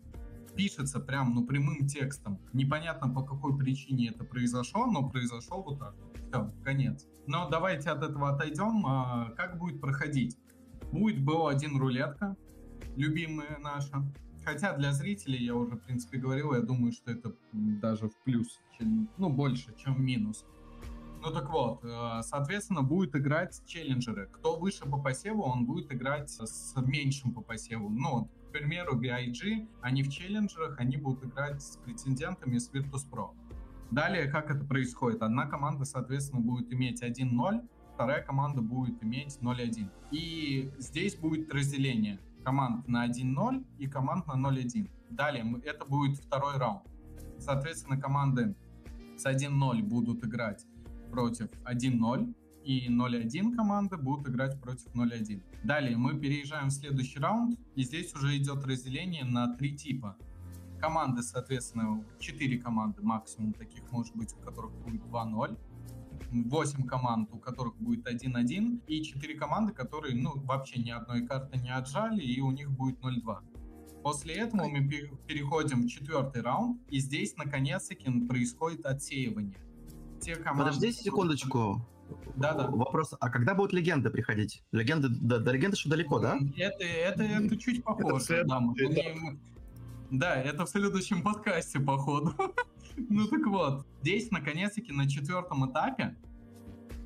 [0.56, 2.38] пишется прям, ну, прямым текстом.
[2.52, 5.94] Непонятно, по какой причине это произошло, но произошло вот так.
[6.28, 7.06] Все, конец.
[7.26, 8.84] Но давайте от этого отойдем.
[8.86, 10.36] А, Как будет проходить?
[10.90, 12.36] Будет БО-1 рулетка,
[12.98, 14.04] любимая наша.
[14.44, 18.60] Хотя для зрителей, я уже, в принципе, говорил, я думаю, что это даже в плюс,
[18.78, 20.44] чем, ну, больше, чем в минус.
[21.20, 24.28] Ну так вот, э, соответственно, будет играть челленджеры.
[24.32, 27.90] Кто выше по посеву, он будет играть с меньшим по посеву.
[27.90, 33.30] Ну, к примеру, BIG, они в челленджерах, они будут играть с претендентами с Virtus.pro.
[33.90, 35.22] Далее, как это происходит?
[35.22, 39.90] Одна команда, соответственно, будет иметь 1-0, вторая команда будет иметь 0-1.
[40.12, 44.88] И здесь будет разделение команд на 1-0 и команд на 0-1.
[45.10, 46.82] Далее, это будет второй раунд.
[47.38, 48.54] Соответственно, команды
[49.18, 50.64] с 1-0 будут играть
[51.10, 52.34] против 1-0,
[52.64, 55.42] и 0-1 команды будут играть против 0-1.
[55.62, 60.16] Далее мы переезжаем в следующий раунд, и здесь уже идет разделение на три типа.
[60.80, 65.58] Команды, соответственно, 4 команды максимум таких может быть, у которых будет 2-0.
[66.30, 71.58] 8 команд, у которых будет 1-1, и 4 команды, которые, ну, вообще ни одной карты
[71.58, 73.38] не отжали, и у них будет 0-2.
[74.02, 79.58] После этого мы пе- переходим в четвертый раунд, и здесь, наконец-таки, происходит отсеивание.
[80.20, 81.86] Те команды, Подождите секундочку.
[82.36, 82.68] Да-да.
[82.68, 84.62] Вопрос, а когда будут легенды приходить?
[84.72, 86.38] Легенды, до, до легенды еще далеко, да?
[86.56, 88.24] Это, это, это чуть похоже.
[88.24, 89.38] след- да, мы это-
[90.10, 92.32] да, это в следующем подкасте, походу.
[93.08, 96.16] Ну так вот, здесь, наконец-таки, на четвертом этапе,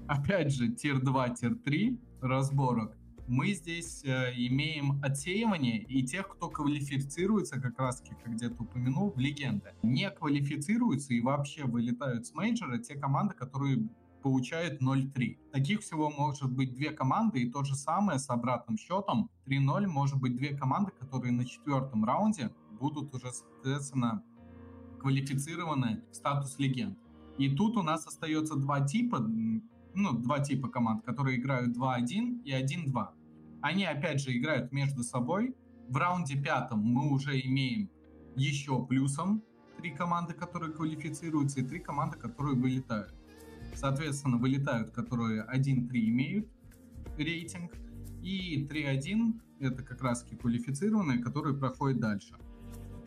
[0.08, 2.96] опять же, tier-2, tier-3 разборок,
[3.28, 9.12] мы здесь э, имеем отсеивание и тех, кто квалифицируется, как раз таки, как где-то упомянул,
[9.12, 9.72] в легенды.
[9.82, 13.88] Не квалифицируются и вообще вылетают с мейджора те команды, которые
[14.22, 15.38] получают 0-3.
[15.52, 19.30] Таких всего может быть две команды, и то же самое с обратным счетом.
[19.46, 24.24] 3-0 может быть две команды, которые на четвертом раунде будут уже, соответственно,
[25.02, 26.98] квалифицированы в статус легенд.
[27.38, 32.52] И тут у нас остается два типа, ну, два типа команд, которые играют 2-1 и
[32.52, 33.08] 1-2.
[33.60, 35.54] Они, опять же, играют между собой.
[35.88, 37.90] В раунде пятом мы уже имеем
[38.36, 39.42] еще плюсом
[39.78, 43.14] три команды, которые квалифицируются, и три команды, которые вылетают.
[43.74, 46.48] Соответственно, вылетают, которые 1-3 имеют
[47.18, 47.72] рейтинг,
[48.22, 52.34] и 3-1 это как раз таки квалифицированные, которые проходят дальше.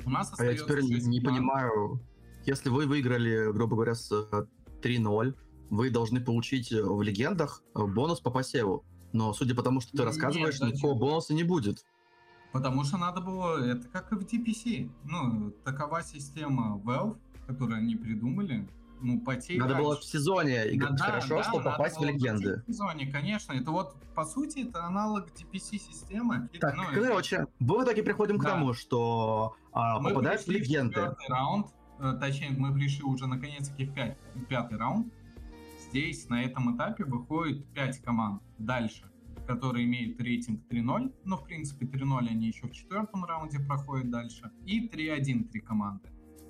[0.05, 1.23] У нас А я теперь не, команд.
[1.25, 1.99] понимаю,
[2.45, 4.45] если вы выиграли, грубо говоря, с э,
[4.81, 5.35] 3-0,
[5.71, 8.83] вы должны получить э, в легендах э, бонус по посеву.
[9.13, 10.69] Но судя по тому, что ты Нет, рассказываешь, зачем?
[10.69, 11.85] никакого бонуса не будет.
[12.51, 14.89] Потому что надо было, это как и в DPC.
[15.05, 18.67] Ну, такова система Valve, которую они придумали.
[19.05, 22.63] Ну, потей Надо было в сезоне играть Да, хорошо, да, чтобы попасть в легенды.
[22.65, 23.53] В сезоне, конечно.
[23.53, 26.49] Это вот, по сути, это аналог DPC-системы.
[26.59, 28.51] Так, Ну, короче, мы в итоге приходим к Да.
[28.51, 30.95] тому, что а, Мы попадаешь в легенды.
[30.95, 31.67] четвертый раунд,
[31.99, 33.91] э, точнее, мы пришли уже наконец-таки в
[34.39, 35.13] в пятый раунд.
[35.89, 39.09] Здесь на этом этапе выходит 5 команд дальше,
[39.47, 41.13] которые имеют рейтинг 3-0.
[41.23, 44.51] Ну, в принципе, 3-0 они еще в четвертом раунде проходят дальше.
[44.65, 46.09] И 3-1 три команды.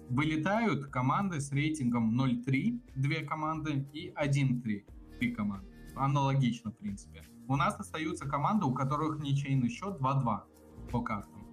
[0.09, 4.85] Вылетают команды с рейтингом 0-3, две команды, и 1-3,
[5.19, 5.67] три команды.
[5.95, 7.23] Аналогично, в принципе.
[7.47, 10.41] У нас остаются команды, у которых ничейный счет 2-2
[10.91, 11.45] по картам.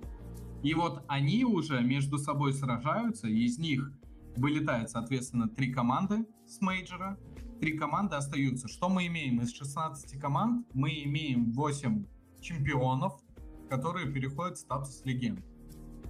[0.62, 3.90] И вот они уже между собой сражаются, и из них
[4.36, 7.18] вылетает, соответственно, три команды с мейджора,
[7.60, 8.68] три команды остаются.
[8.68, 10.66] Что мы имеем из 16 команд?
[10.74, 12.04] Мы имеем 8
[12.40, 13.20] чемпионов,
[13.68, 15.44] которые переходят в статус легенд.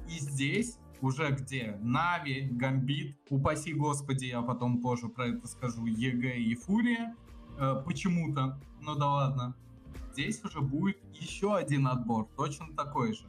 [0.09, 6.37] И здесь уже где NAVI, Gambit, упаси господи, я потом позже про это скажу, EG
[6.39, 7.15] и FURIA,
[7.59, 9.55] э, почему-то, ну да ладно.
[10.13, 13.25] Здесь уже будет еще один отбор, точно такой же.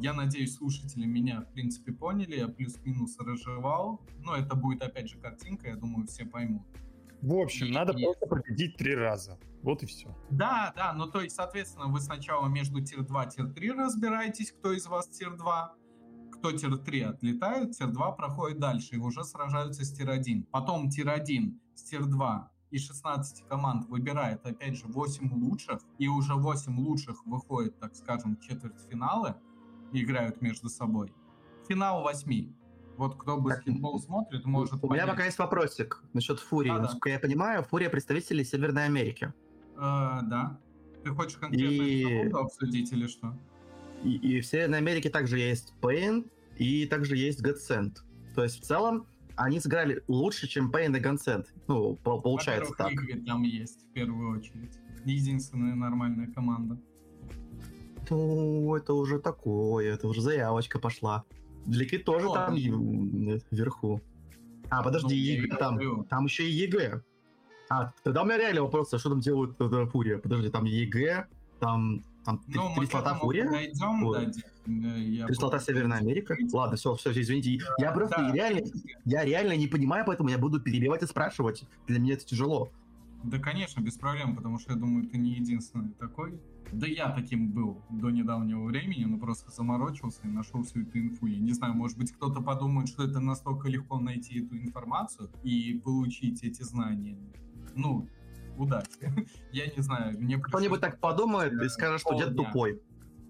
[0.00, 4.00] Я надеюсь, слушатели меня, в принципе, поняли, я плюс-минус разжевал.
[4.24, 6.62] Но это будет, опять же, картинка, я думаю, все поймут.
[7.22, 9.38] В общем, надо И- просто победить три раза.
[9.62, 10.14] Вот и все.
[10.30, 15.06] Да, да, ну то есть, соответственно, вы сначала между tier-2 tier-3 разбираетесь, кто из вас
[15.08, 15.68] tier-2,
[16.44, 20.44] кто tier-3 отлетает, tier-2 проходит дальше и уже сражаются с tier-1.
[20.50, 26.78] Потом tier-1 с tier-2 и 16 команд выбирает, опять же, 8 лучших, и уже 8
[26.78, 29.36] лучших выходит, так скажем, в четвертьфиналы,
[29.92, 31.14] играют между собой.
[31.66, 32.52] Финал 8.
[32.98, 35.10] Вот кто баскетбол смотрит, может У меня понять.
[35.10, 36.68] пока есть вопросик насчет Фурии.
[36.68, 36.82] Да-да.
[36.82, 39.32] Насколько я понимаю, Фурия представители Северной Америки.
[39.76, 40.58] Э, да.
[41.02, 43.34] Ты хочешь конкретно И- обсудить или что?
[44.02, 47.96] И, и в Северной Америке также есть Pain и также есть Godsend.
[48.34, 51.46] То есть в целом они сыграли лучше, чем Pain и Godsend.
[51.68, 52.92] Ну, по- получается так.
[52.92, 54.72] Liquid там есть в первую очередь.
[55.04, 56.78] Единственная нормальная команда.
[58.10, 61.24] Ну, это уже такое, это уже заявочка пошла.
[61.66, 62.66] Liquid тоже Ну, там ладно.
[62.68, 64.00] м, вверху.
[64.70, 66.04] А, подожди, Ну, EG там, говорю.
[66.04, 67.02] там еще и EG.
[67.70, 69.56] А, тогда у меня реально вопрос, а что там делают
[69.90, 70.18] FURIA?
[70.18, 71.26] Подожди, там EG,
[71.60, 73.46] там, там три, Ну, три слота FURIA?
[73.46, 74.26] подойдем, Ой.
[74.26, 74.32] да,
[74.66, 76.36] я Три слота просто- Северная Америка?
[76.52, 77.58] Ладно, все, все, извините.
[77.78, 78.32] Я просто Да.
[78.32, 78.60] реально,
[79.04, 81.64] я реально не понимаю, поэтому я буду перебивать и спрашивать.
[81.86, 82.70] Для меня это тяжело.
[83.22, 86.38] Да, конечно, без проблем, потому что я думаю, ты не единственный такой.
[86.72, 91.26] Да я таким был до недавнего времени, но просто заморочился и нашел всю эту инфу.
[91.26, 95.80] Я не знаю, может быть, кто-то подумает, что это настолько легко найти эту информацию и
[95.84, 97.16] получить эти знания.
[97.76, 98.08] Ну,
[98.56, 98.88] удачи.
[99.52, 102.80] Я не знаю, мне Кто-нибудь так подумает и э, скажет, что дед тупой.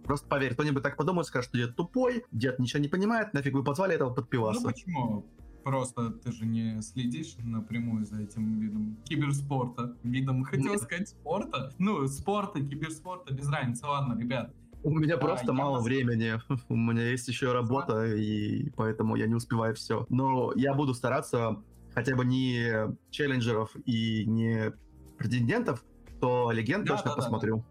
[0.04, 3.64] Просто поверь, кто-нибудь так подумает, скажет, что дед тупой, дед ничего не понимает, нафиг вы
[3.64, 4.62] позвали этого Ну подпиваса.
[4.66, 5.26] почему?
[5.64, 9.96] Просто ты же не следишь напрямую за этим видом киберспорта.
[10.02, 11.72] Видом, хотел сказать, спорта.
[11.78, 13.86] Ну, спорта, киберспорта, без разницы.
[13.86, 14.52] Ладно, ребят.
[14.82, 16.34] У меня А, просто мало вас- времени.
[16.68, 20.04] У меня есть еще работа, и поэтому я не успеваю все.
[20.10, 21.62] Но я буду стараться
[21.94, 24.70] хотя бы не челленджеров и не
[25.16, 25.82] претендентов,
[26.20, 27.64] то легенд Да, точно да, да, посмотрю.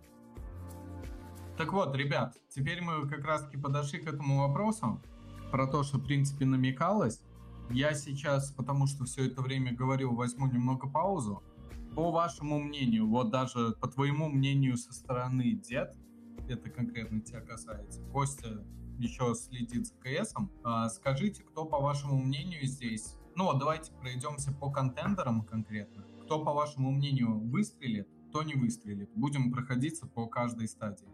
[1.58, 5.00] Так вот, ребят, теперь мы как раз-таки подошли к этому вопросу.
[5.52, 7.22] Про то, что, в принципе, намекалось.
[7.70, 11.44] Я сейчас, потому что все это время говорил, возьму немного паузу.
[11.96, 15.96] По вашему мнению, вот даже по твоему мнению со стороны дед,
[16.50, 18.66] это конкретно тебя касается, Костя
[18.98, 23.16] еще следит за КСом, а, скажите, кто, по вашему мнению, здесь...
[23.36, 26.04] Ну, давайте пройдемся по контендерам конкретно.
[26.24, 29.10] Кто, по вашему мнению, выстрелит, кто не выстрелит.
[29.16, 31.08] Будем проходиться по каждой стадии.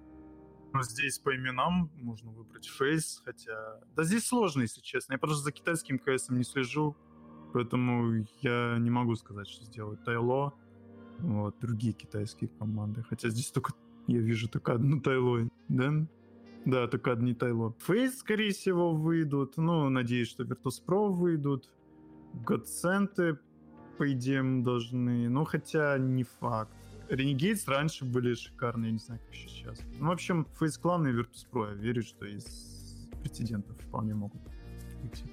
[0.72, 3.80] Ну, здесь по именам можно выбрать Фейс, хотя...
[3.96, 5.14] Да здесь сложно, если честно.
[5.14, 6.96] Я просто за китайским КСом не слежу,
[7.54, 10.54] поэтому я не могу сказать, что сделает Тайло.
[11.20, 13.04] Вот, другие китайские команды.
[13.04, 13.74] Хотя здесь только...
[14.08, 16.08] Я вижу только одну Тайло, да?
[16.66, 17.74] Да, только одни Тайло.
[17.80, 19.58] Фейс, скорее всего, выйдут.
[19.58, 21.70] Ну, надеюсь, что Virtus.pro выйдут.
[22.46, 23.40] Godsенты,
[23.98, 25.30] по идее, должны...
[25.30, 26.76] Ну, хотя не факт.
[27.10, 29.80] Renegades раньше были шикарные, я не знаю, как сейчас.
[30.00, 34.42] Ну, в общем, Clan и Virtus.pro, я верю, что из прецедентов вполне могут
[35.02, 35.26] выйти.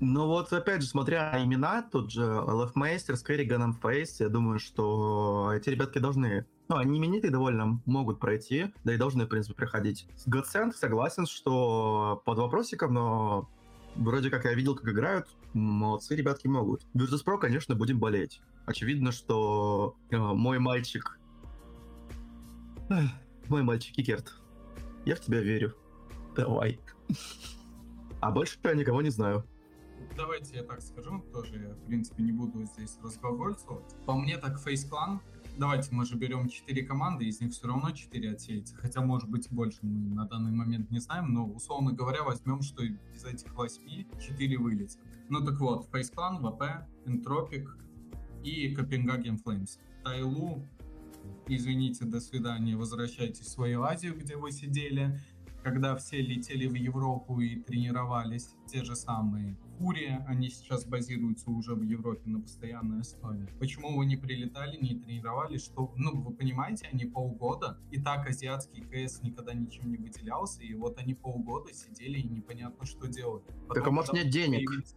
[0.00, 4.58] Ну вот, опять же, смотря на имена, тут же LF Meister, Kerrigan, Фейс, я думаю,
[4.58, 6.46] что эти ребятки должны...
[6.68, 10.06] Ну, они именитые довольно, могут пройти, да и должны, в принципе, проходить.
[10.16, 10.26] С
[10.72, 13.50] согласен, что под вопросиком, но
[13.96, 16.86] вроде как я видел, как играют, молодцы ребятки могут.
[16.94, 18.40] Virtus.pro, конечно, будем болеть.
[18.66, 21.18] Очевидно, что э, мой мальчик...
[22.88, 23.10] Эх,
[23.48, 24.34] мой мальчик Икерт,
[25.04, 25.74] я в тебя верю.
[26.36, 26.80] Давай.
[28.20, 29.44] А больше я никого не знаю.
[30.16, 33.94] давайте я так скажу, тоже я, в принципе, не буду здесь разглагольствовать.
[34.06, 35.20] По мне так Face Clan
[35.56, 38.76] давайте мы же берем 4 команды, из них все равно 4 отсеется.
[38.76, 42.82] Хотя, может быть, больше мы на данный момент не знаем, но, условно говоря, возьмем, что
[42.82, 44.98] из этих 8 4 вылетят.
[45.28, 47.66] Ну так вот, Face Clan, ВП, Entropic
[48.42, 49.78] и Копенгаген Flames.
[50.02, 50.66] Тайлу,
[51.46, 55.18] извините, до свидания, возвращайтесь в свою Азию, где вы сидели
[55.64, 61.74] когда все летели в Европу и тренировались, те же самые Фурия, они сейчас базируются уже
[61.74, 63.48] в Европе на постоянной основе.
[63.58, 65.64] Почему вы не прилетали, не тренировались?
[65.64, 70.74] Что, ну, вы понимаете, они полгода, и так азиатский КС никогда ничем не выделялся, и
[70.74, 73.44] вот они полгода сидели и непонятно, что делать.
[73.66, 74.68] Потом, так а может нет денег?
[74.68, 74.94] Появились...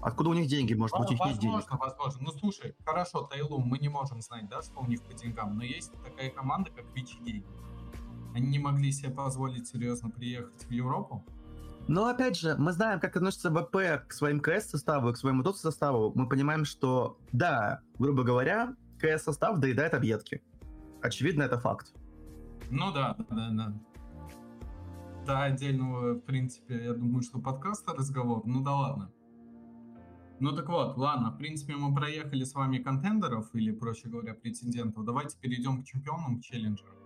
[0.00, 0.72] Откуда у них деньги?
[0.72, 1.78] Может быть, у них возможно, нет денег?
[1.78, 5.56] Возможно, Ну, слушай, хорошо, Тайлу, мы не можем знать, да, что у них по деньгам,
[5.56, 7.44] но есть такая команда, как Вичи Гейм.
[8.38, 11.24] Они не могли себе позволить серьезно приехать в Европу.
[11.88, 16.12] Но опять же, мы знаем, как относится ВП к своим КС-составу, к своему ДОТ-составу.
[16.14, 20.40] Мы понимаем, что, да, грубо говоря, КС-состав доедает объедки.
[21.02, 21.92] Очевидно, это факт.
[22.70, 23.74] Ну да, да, да.
[25.26, 28.42] Да, отдельного, в принципе, я думаю, что подкаста разговор.
[28.44, 29.10] Ну да ладно.
[30.38, 35.04] Ну так вот, ладно, в принципе, мы проехали с вами контендеров, или, проще говоря, претендентов.
[35.04, 36.97] Давайте перейдем к чемпионам, к челленджерам.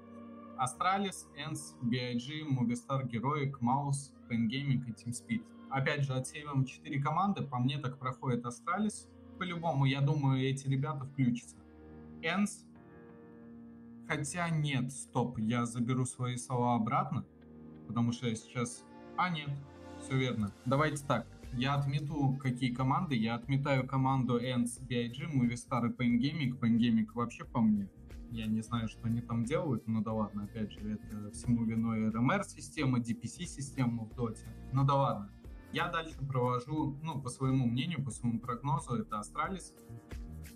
[0.62, 5.42] Astralis, ENS, BIG, Movistar Heroic, Mouse, Pengaming и TeamSpeed.
[5.70, 9.08] Опять же, отсеиваем 4 команды, по мне так проходит Astralis.
[9.40, 11.56] По-любому, я думаю, эти ребята включатся.
[12.22, 12.64] ENS,
[14.06, 17.26] хотя нет, стоп, я заберу свои слова обратно,
[17.88, 18.84] потому что я сейчас...
[19.16, 19.50] А, нет,
[19.98, 20.54] все верно.
[20.64, 23.16] Давайте так, я отмету, какие команды.
[23.16, 26.56] Я отметаю команду ENS, BIG, Movistar и Pengaming.
[26.56, 27.90] Pengaming вообще по мне
[28.32, 32.08] я не знаю, что они там делают, но да ладно, опять же, это всему виной
[32.10, 34.46] RMR-система, DPC-система в доте.
[34.72, 35.30] Ну да ладно.
[35.72, 39.74] Я дальше провожу, ну, по своему мнению, по своему прогнозу, это Астралис.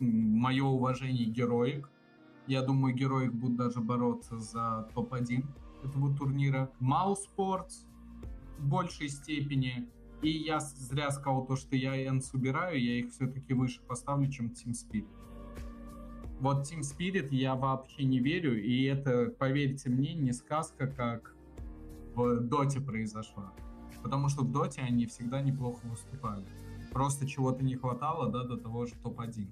[0.00, 1.90] Мое уважение Героик.
[2.46, 5.44] Я думаю, Героик будет даже бороться за топ-1
[5.84, 6.70] этого турнира.
[6.80, 7.86] Маус Sports
[8.58, 9.88] в большей степени.
[10.22, 14.46] И я зря сказал то, что я Энс убираю, я их все-таки выше поставлю, чем
[14.46, 15.08] Team Spirit.
[16.38, 21.34] Вот Team Spirit я вообще не верю, и это, поверьте мне, не сказка, как
[22.14, 23.54] в Доте произошла.
[24.02, 26.44] Потому что в Доте они всегда неплохо выступали.
[26.92, 29.48] Просто чего-то не хватало, да, до того же топ-1.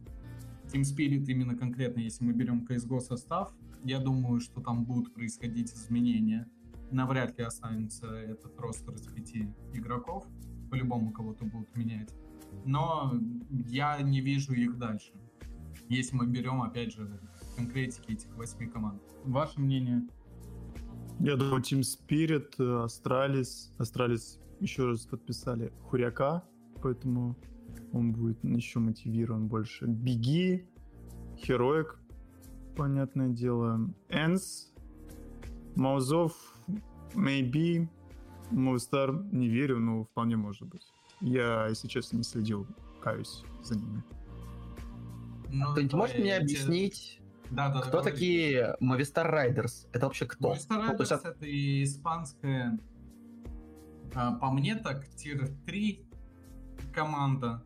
[0.72, 5.72] Team Spirit именно конкретно, если мы берем CSGO состав, я думаю, что там будут происходить
[5.72, 6.46] изменения.
[6.90, 10.26] Навряд ли останется этот ростер из пяти игроков.
[10.70, 12.14] По-любому кого-то будут менять.
[12.64, 13.14] Но
[13.68, 15.12] я не вижу их дальше
[15.88, 17.08] если мы берем, опять же,
[17.56, 19.02] конкретики этих восьми команд.
[19.24, 20.02] Ваше мнение?
[21.20, 23.70] Я думаю, Team Spirit, Astralis.
[23.78, 26.42] Astralis еще раз подписали Хуряка,
[26.82, 27.36] поэтому
[27.92, 29.86] он будет еще мотивирован больше.
[29.86, 30.66] Беги,
[31.36, 31.96] Heroic,
[32.76, 33.88] понятное дело.
[34.08, 34.72] Энс,
[35.76, 36.32] Маузов,
[37.14, 37.88] Maybe,
[38.50, 40.92] Movistar, не верю, но вполне может быть.
[41.20, 42.66] Я, если честно, не следил,
[43.00, 44.02] каюсь за ними.
[45.54, 49.86] Ну, Кто-нибудь может мне объяснить, да, да, кто такие Movistar Riders?
[49.92, 50.52] Это вообще кто?
[50.52, 52.78] Movistar ну, Riders ну, это испанская,
[54.14, 56.06] а, по мне так, тир-3
[56.92, 57.64] команда.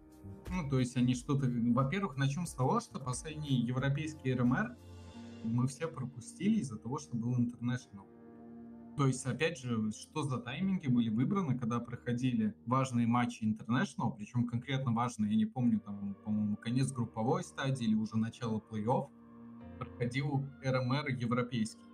[0.50, 1.46] Ну, то есть они что-то...
[1.48, 4.76] Во-первых, начнем с того, что последний европейский РМР
[5.44, 8.04] мы все пропустили из-за того, что был International.
[8.98, 14.44] То есть, опять же, что за тайминги были выбраны, когда проходили важные матчи International, причем
[14.44, 19.06] конкретно важные, я не помню, там, по-моему, конец групповой стадии или уже начало плей-офф,
[19.78, 21.86] проходил РМР европейский.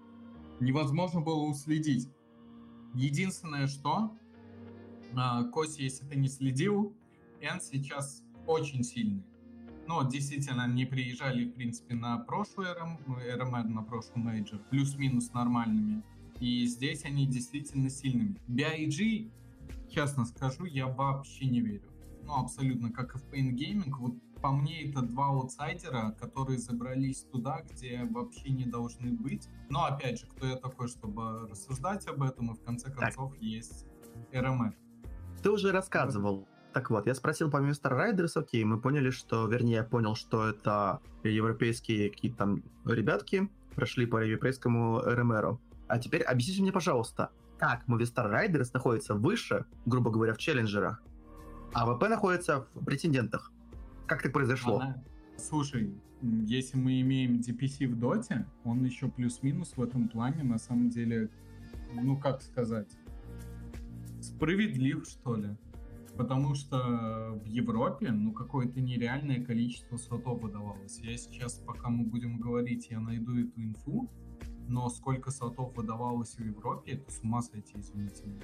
[0.60, 2.08] Невозможно было уследить.
[2.94, 4.16] Единственное, что,
[5.14, 6.96] а, Коси, если ты не следил,
[7.42, 9.26] ENCE сейчас очень сильный.
[9.86, 16.02] Но действительно, они приезжали, в принципе, на прошлый РМР, на прошлый мейджор, плюс-минус нормальными.
[16.40, 18.36] И здесь они действительно сильными.
[18.48, 19.30] BIG,
[19.88, 21.90] честно скажу, я вообще не верю.
[22.24, 23.92] Ну, абсолютно, как и в paiN Gaming.
[23.98, 29.48] Вот по мне это два аутсайдера, которые забрались туда, где вообще не должны быть.
[29.70, 33.42] Но опять же, кто я такой, чтобы рассуждать об этом, и в конце концов так.
[33.42, 33.86] есть
[34.32, 34.74] RMR.
[35.42, 36.46] Ты уже рассказывал.
[36.74, 37.92] Так вот, я спросил по Mr.
[37.92, 44.06] Riders, окей, мы поняли, что, вернее, я понял, что это европейские какие-то там ребятки, прошли
[44.06, 45.60] по европейскому РМРу.
[45.86, 51.02] А теперь объясните мне, пожалуйста, как Movistar Riders находится выше, грубо говоря, в челленджерах,
[51.72, 53.52] а ВП находится в претендентах?
[54.06, 54.78] Как так произошло?
[54.78, 55.02] Она...
[55.36, 60.88] Слушай, если мы имеем DPC в доте, он еще плюс-минус в этом плане, на самом
[60.88, 61.30] деле,
[61.92, 62.90] ну как сказать,
[64.20, 65.56] справедлив, что ли.
[66.16, 71.00] Потому что в Европе, ну, какое-то нереальное количество слотов выдавалось.
[71.00, 74.08] Я сейчас, пока мы будем говорить, я найду эту инфу,
[74.68, 78.42] но сколько слотов выдавалось в Европе, это с ума сойти, извините меня.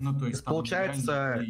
[0.00, 1.42] Ну, то есть, там получается,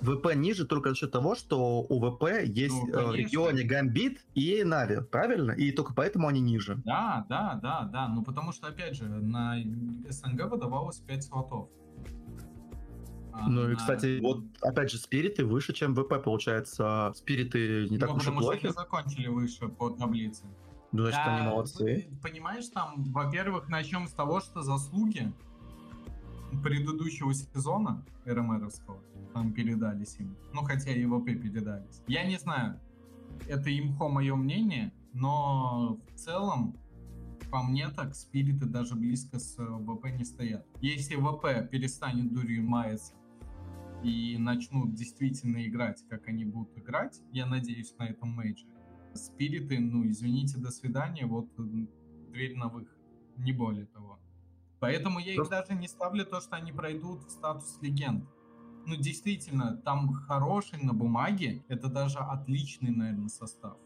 [0.00, 4.24] ВП ниже только за счет того, что у ВП есть ну, э, в регионе Гамбит
[4.34, 5.52] и Нави, правильно?
[5.52, 6.76] И только поэтому они ниже.
[6.84, 8.08] Да, да, да, да.
[8.08, 9.56] Ну потому что, опять же, на
[10.08, 11.68] СНГ выдавалось 5 слотов.
[13.32, 13.72] А ну на...
[13.72, 17.12] и, кстати, вот, опять же, спириты выше, чем ВП, получается.
[17.14, 18.56] Спириты не так ну, уж и плохи.
[18.60, 20.44] потому что закончили выше по таблице.
[20.92, 22.08] Значит, да, они молодцы.
[22.22, 25.32] Понимаешь, там, во-первых, начнем с того, что заслуги
[26.62, 28.98] предыдущего сезона РМРовского
[29.32, 30.36] там передались им.
[30.52, 32.02] Ну, хотя и ВП передались.
[32.06, 32.80] Я не знаю,
[33.48, 36.76] это имхо мое мнение, но в целом,
[37.50, 40.66] по мне так, спириты даже близко с ВП не стоят.
[40.80, 43.14] Если ВП перестанет дурью маяться
[44.02, 48.70] и начнут действительно играть, как они будут играть, я надеюсь на этом мейджоре,
[49.16, 52.98] спириты, ну, извините, до свидания, вот дверь на выход,
[53.36, 54.18] не более того.
[54.78, 58.24] Поэтому я их даже не ставлю то, что они пройдут в статус легенд
[58.86, 63.76] ну, действительно, там хороший на бумаге, это даже отличный, наверное, состав.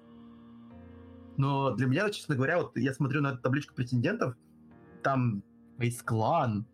[1.37, 4.37] Но для меня, честно говоря, вот я смотрю на табличку претендентов,
[5.03, 5.43] там
[5.79, 6.65] Face Clan,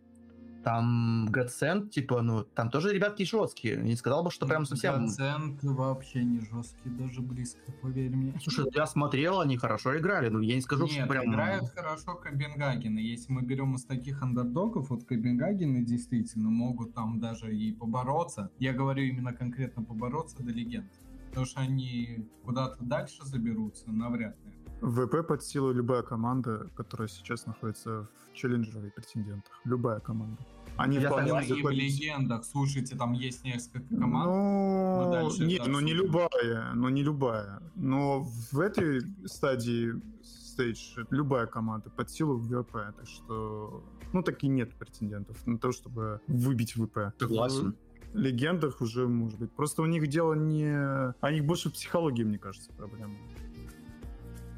[0.66, 3.76] там Гацент, типа, ну, там тоже ребятки жесткие.
[3.76, 5.06] Не сказал бы, что прям совсем...
[5.06, 8.34] Гацент вообще не жесткий, даже близко, поверь мне.
[8.42, 11.32] Слушай, я смотрел, они хорошо играли, но я не скажу, Нет, что прям...
[11.32, 12.98] играют хорошо Копенгагены.
[12.98, 18.50] Если мы берем из таких андердогов, вот Копенгагены действительно могут там даже и побороться.
[18.58, 20.90] Я говорю именно конкретно побороться до легенд.
[21.28, 24.52] Потому что они куда-то дальше заберутся, навряд ли.
[24.80, 29.60] ВП под силу любая команда, которая сейчас находится в челленджере претендентах.
[29.64, 30.42] Любая команда.
[30.76, 34.26] Они я вполне могут в легендах, слушайте, там есть несколько команд.
[34.26, 37.62] Ну, нет, ну не любая, ну не любая.
[37.74, 38.20] Но
[38.52, 44.74] в этой стадии стейдж любая команда под силу в ВП, так что, ну, таки нет
[44.74, 47.12] претендентов на то, чтобы выбить ВП.
[47.18, 47.74] Согласен.
[48.12, 49.52] Легендах уже может быть.
[49.52, 50.72] Просто у них дело не...
[50.72, 53.14] А у них больше в психологии, мне кажется, проблема.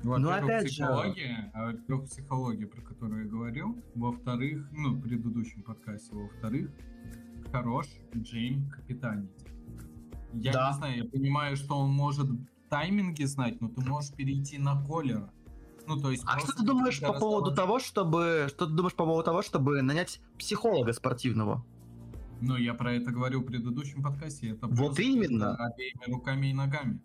[0.02, 1.50] Ну, опять психология, же...
[1.54, 3.76] а во-первых, психология, про которую я говорил.
[3.94, 6.14] Во-вторых, ну, в предыдущем подкасте.
[6.14, 6.70] Во-вторых,
[7.50, 9.30] хорош Джейм капитанить.
[10.34, 10.70] Я да.
[10.70, 12.28] не знаю, я понимаю, что он может
[12.68, 15.32] тайминги знать, но ты можешь перейти на колера.
[15.86, 18.46] Ну, то есть а что ты думаешь по поводу того, чтобы...
[18.48, 21.64] Что ты думаешь по поводу того, чтобы нанять психолога спортивного?
[22.40, 24.50] Ну, я про это говорил в предыдущем подкасте.
[24.50, 25.56] Это вот именно.
[25.56, 27.00] Обеими руками и ногами.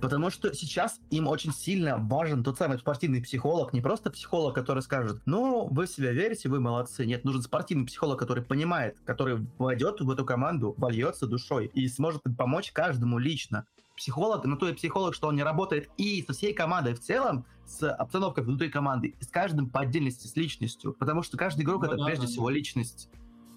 [0.00, 4.82] Потому что сейчас им очень сильно важен тот самый спортивный психолог, не просто психолог, который
[4.82, 7.04] скажет, ну, вы в себя верите, вы молодцы.
[7.04, 12.22] Нет, нужен спортивный психолог, который понимает, который войдет в эту команду, вольется душой и сможет
[12.36, 13.66] помочь каждому лично.
[13.96, 17.44] Психолог, но то и психолог, что он не работает и со всей командой в целом,
[17.66, 20.92] с обстановкой внутри команды, и с каждым по отдельности, с личностью.
[20.92, 22.30] Потому что каждый игрок ну, это да, прежде да.
[22.30, 23.10] всего личность.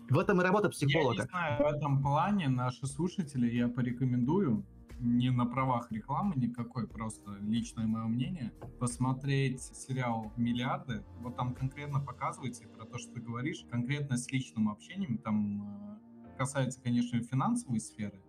[0.10, 1.16] В этом и работа психолога.
[1.16, 4.66] Я не знаю, в этом плане наши слушатели я порекомендую
[5.02, 11.04] не на правах рекламы никакой, просто личное мое мнение, посмотреть сериал «Миллиарды».
[11.20, 16.38] Вот там конкретно показывается про то, что ты говоришь, конкретно с личным общением, там э,
[16.38, 18.22] касается, конечно, финансовой сферы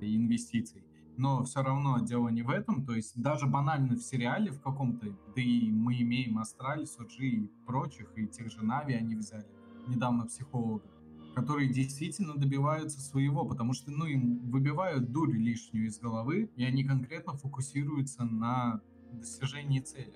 [0.00, 0.84] и инвестиций,
[1.18, 5.06] но все равно дело не в этом, то есть даже банально в сериале в каком-то,
[5.36, 9.46] да и мы имеем Астраль, Суджи и прочих, и тех же Нави они взяли,
[9.86, 10.89] недавно психолога,
[11.34, 16.84] которые действительно добиваются своего, потому что, ну, им выбивают дурь лишнюю из головы, и они
[16.84, 18.80] конкретно фокусируются на
[19.12, 20.14] достижении цели.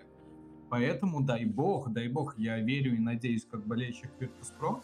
[0.70, 4.82] Поэтому, дай бог, дай бог, я верю и надеюсь, как болельщик Virtus.pro,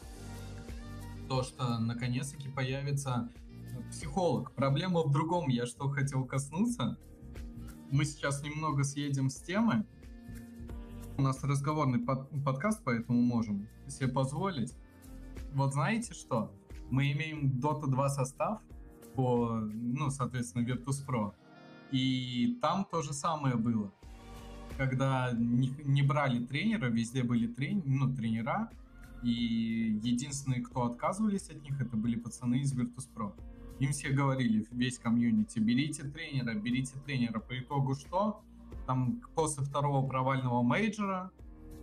[1.29, 3.29] то, что наконец-таки появится
[3.91, 4.53] психолог.
[4.53, 6.99] Проблема в другом, я что хотел коснуться.
[7.91, 9.85] Мы сейчас немного съедем с темы.
[11.19, 14.75] У нас разговорный под подкаст, поэтому можем себе позволить
[15.55, 16.53] вот знаете что?
[16.91, 18.61] Мы имеем Dota 2 состав
[19.15, 21.33] по, ну, соответственно, Virtus.pro.
[21.93, 23.93] И там то же самое было.
[24.77, 28.71] Когда не, не брали тренера, везде были трени, ну, тренера,
[29.23, 33.35] и единственные, кто отказывались от них, это были пацаны из Virtus.pro.
[33.81, 37.41] Им все говорили, весь комьюнити, берите тренера, берите тренера.
[37.41, 38.43] По итогу что?
[38.87, 41.31] Там после второго провального мейджора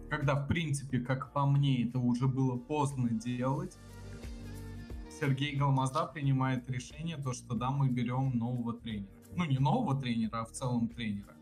[0.10, 3.78] когда, в принципе, как по мне, это уже было поздно делать,
[5.20, 9.10] Сергей Галмазда принимает решение, то, что да, мы берем нового тренера.
[9.36, 11.34] Ну, не нового тренера, а в целом тренера.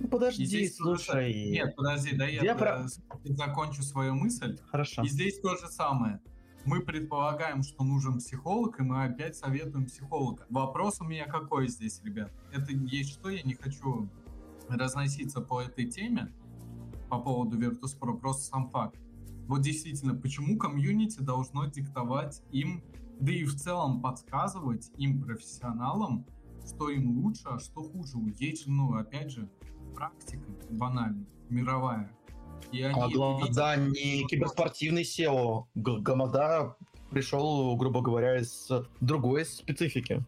[0.00, 1.32] Ну, подожди, здесь слушай.
[1.32, 1.50] Тоже...
[1.50, 2.86] Нет, подожди, да я, я про...
[3.24, 4.56] закончу свою мысль.
[4.70, 5.02] Хорошо.
[5.02, 6.20] И здесь то же самое.
[6.64, 10.46] мы предполагаем, что нужен психолог, и мы опять советуем психолога.
[10.50, 12.30] Вопрос у меня какой здесь, ребят?
[12.52, 14.08] Это есть что, я не хочу
[14.68, 16.30] разноситься по этой теме,
[17.08, 18.98] по поводу Virtus.pro, просто сам факт.
[19.46, 22.82] Вот действительно, почему комьюнити должно диктовать им,
[23.20, 26.26] да и в целом подсказывать им, профессионалам,
[26.66, 28.18] что им лучше, а что хуже.
[28.38, 29.48] Есть же, ну, опять же,
[29.94, 32.12] практика банальная, мировая.
[32.72, 35.64] И они а Гламада видят, не киберспортивный SEO.
[35.74, 36.76] Гламада
[37.10, 40.24] пришел, грубо говоря, из другой специфики.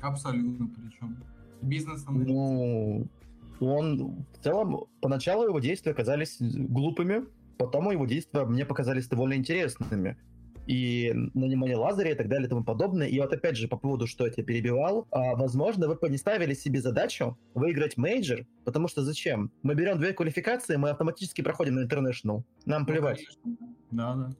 [0.00, 1.22] Абсолютно причем.
[1.60, 2.22] Бизнесом.
[2.22, 3.06] Ну,
[3.60, 7.24] он в целом, поначалу его действия казались глупыми,
[7.58, 10.16] потом его действия мне показались довольно интересными
[10.66, 13.08] и нанимание Лазаря и так далее и тому подобное.
[13.08, 16.54] И вот опять же по поводу, что я тебя перебивал, а, возможно, вы не ставили
[16.54, 19.50] себе задачу выиграть мейджор, потому что зачем?
[19.62, 22.44] Мы берем две квалификации, мы автоматически проходим на International.
[22.66, 23.24] Нам ну, плевать.
[23.90, 24.30] Да, да.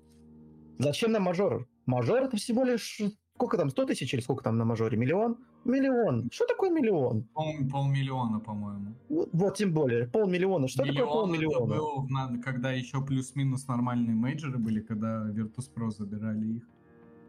[0.78, 1.68] Зачем нам мажор?
[1.86, 3.00] Мажор это всего лишь
[3.34, 4.98] сколько там, 100 тысяч или сколько там на мажоре?
[4.98, 5.38] Миллион?
[5.64, 6.30] Миллион.
[6.32, 7.24] Что такое миллион?
[7.34, 8.94] Пол, полмиллиона, по-моему.
[9.08, 10.08] Вот, вот тем более.
[10.08, 10.68] Полмиллиона.
[10.68, 11.74] Что Миллион такое полмиллиона?
[11.74, 16.62] Это был, когда еще плюс-минус нормальные мейджоры были, когда Virtus.pro забирали их.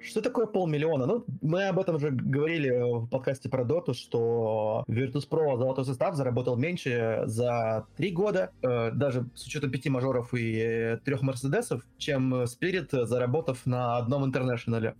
[0.03, 1.05] Что такое полмиллиона?
[1.05, 6.57] Ну, мы об этом же говорили в подкасте про Доту, что Virtus.pro золотой состав заработал
[6.57, 12.33] меньше за три года, э, даже с учетом пяти мажоров и э, трех Мерседесов, чем
[12.33, 14.95] Spirit, заработав на одном интернешнале.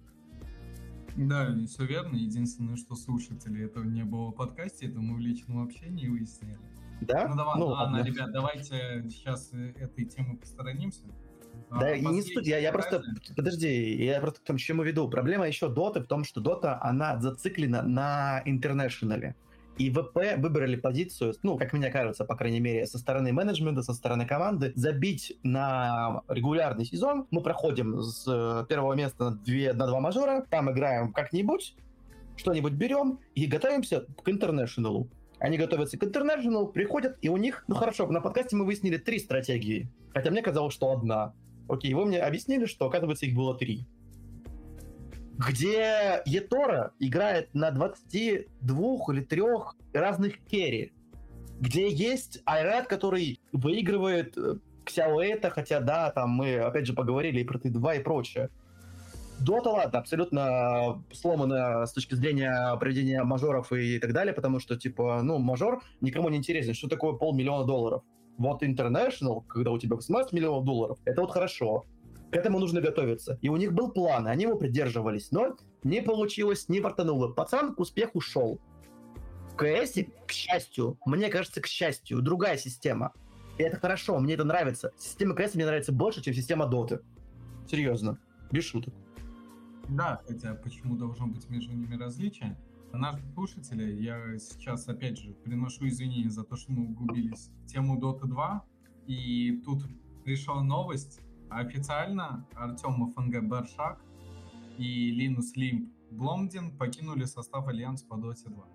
[1.15, 2.15] Да, все верно.
[2.15, 6.57] Единственное, что слушатели этого не было в подкасте, это мы в личном общении выяснили.
[7.01, 7.27] Да?
[7.27, 11.03] Ну давай, ну, ладно, ладно, ребят, давайте сейчас э, этой темы посторонимся.
[11.71, 13.01] Да, а, не суть, я, я просто,
[13.35, 15.09] подожди, я просто к тому, чему веду.
[15.09, 19.35] Проблема еще Доты в том, что Дота, она зациклена на интернешнале.
[19.81, 23.95] И ВП выбрали позицию, ну, как мне кажется, по крайней мере, со стороны менеджмента, со
[23.95, 27.25] стороны команды, забить на регулярный сезон.
[27.31, 31.73] Мы проходим с э, первого места на, две, на два мажора, там играем как-нибудь,
[32.37, 35.09] что-нибудь берем и готовимся к интернешналу.
[35.39, 39.17] Они готовятся к интернешналу, приходят, и у них, ну хорошо, на подкасте мы выяснили три
[39.17, 39.89] стратегии.
[40.13, 41.33] Хотя мне казалось, что одна.
[41.67, 43.87] Окей, вы мне объяснили, что, оказывается, их было три
[45.47, 48.45] где Етора играет на 22
[49.09, 49.41] или 3
[49.93, 50.93] разных керри,
[51.59, 57.43] где есть Айрат, который выигрывает э, Ксяуэта, хотя да, там мы опять же поговорили и
[57.43, 58.49] про Т2 и прочее.
[59.39, 65.21] Дота, ладно, абсолютно сломанная с точки зрения проведения мажоров и так далее, потому что, типа,
[65.23, 66.75] ну, мажор никому не интересен.
[66.75, 68.03] Что такое полмиллиона долларов?
[68.37, 71.85] Вот International, когда у тебя 18 миллионов долларов, это вот хорошо.
[72.31, 73.37] К этому нужно готовиться.
[73.41, 75.31] И у них был план, они его придерживались.
[75.31, 77.27] Но не получилось, не портануло.
[77.27, 78.59] Пацан к успеху шел.
[79.51, 83.11] В КС, к счастью, мне кажется, к счастью, другая система.
[83.57, 84.93] И это хорошо, мне это нравится.
[84.97, 87.01] Система КС мне нравится больше, чем система Доты.
[87.67, 88.17] Серьезно,
[88.49, 88.93] без шуток.
[89.89, 92.57] Да, хотя почему должно быть между ними различие?
[92.93, 97.99] Наши слушатели, я сейчас опять же приношу извинения за то, что мы углубились в тему
[97.99, 98.65] Dota 2,
[99.07, 99.83] и тут
[100.23, 101.19] пришла новость,
[101.51, 103.99] Официально Артем fng Баршак
[104.77, 108.65] и Линус Limmp Бломдин покинули состав Альянс по Доте 2.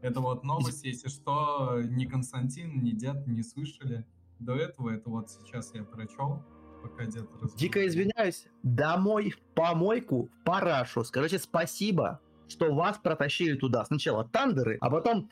[0.00, 4.06] Это вот новость, если что, ни Константин, ни Дед не слышали
[4.38, 4.90] до этого.
[4.90, 6.42] Это вот сейчас я прочел,
[6.82, 7.56] пока Дед разбирал.
[7.56, 8.46] Дико извиняюсь.
[8.62, 11.04] Домой в помойку, в парашу.
[11.04, 13.84] Скажите спасибо, что вас протащили туда.
[13.84, 15.28] Сначала тандеры, а потом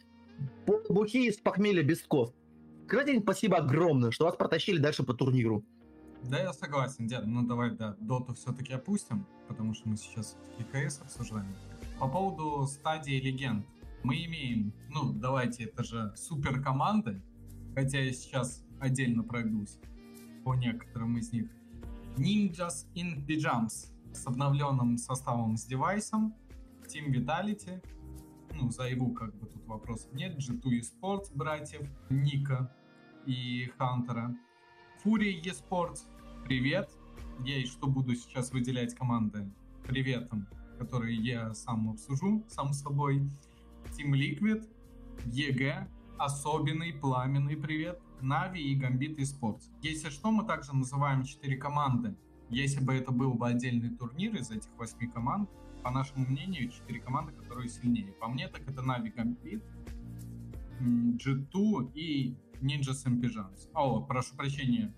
[0.67, 2.35] бухи из похмелья без ков.
[2.87, 5.65] Скажите спасибо огромное, что вас протащили дальше по турниру.
[6.25, 7.27] Да, я согласен, дед.
[7.27, 10.37] Ну давай, да, доту все-таки опустим, потому что мы сейчас
[10.73, 11.55] КС обсуждаем.
[11.99, 13.67] По поводу стадии легенд.
[14.03, 17.23] Мы имеем, ну давайте, это же супер команды,
[17.75, 19.79] хотя я сейчас отдельно пройдусь
[20.45, 21.51] по некоторым из них.
[22.17, 26.35] Ninjas in Pyjams с обновленным составом с девайсом,
[26.87, 27.83] Team Vitality,
[28.55, 32.73] ну, за его как бы тут вопросов нет, G2 Esports братьев, Ника
[33.27, 34.35] и Хантера,
[35.05, 36.07] Fury Esports,
[36.45, 36.91] привет.
[37.45, 39.51] И что буду сейчас выделять команды
[39.87, 43.29] приветом, которые я сам обсужу, сам собой.
[43.97, 44.67] Team Liquid,
[45.27, 49.65] EG, особенный пламенный привет, Na'Vi и Gambit Esports.
[49.83, 52.17] Если что, мы также называем четыре команды.
[52.49, 55.51] Если бы это был бы отдельный турнир из этих восьми команд,
[55.83, 58.13] по нашему мнению, четыре команды, которые сильнее.
[58.15, 59.63] По мне, так это Na'Vi, Gambit,
[60.81, 63.69] G2 и Ninjas in Pyjamas.
[63.75, 64.95] О, прошу прощения,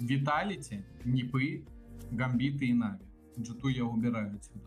[0.00, 1.64] Vitality, NIP
[2.10, 3.04] ы, Gambit ы и Na'Vi.
[3.38, 4.66] G2 я убираю отсюда.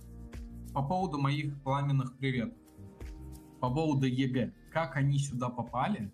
[0.74, 2.58] По поводу моих пламенных приветов.
[3.60, 4.54] По поводу EG.
[4.72, 6.12] Как они сюда попали,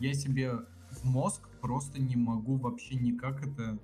[0.00, 3.78] я себе в мозг просто не могу вообще никак это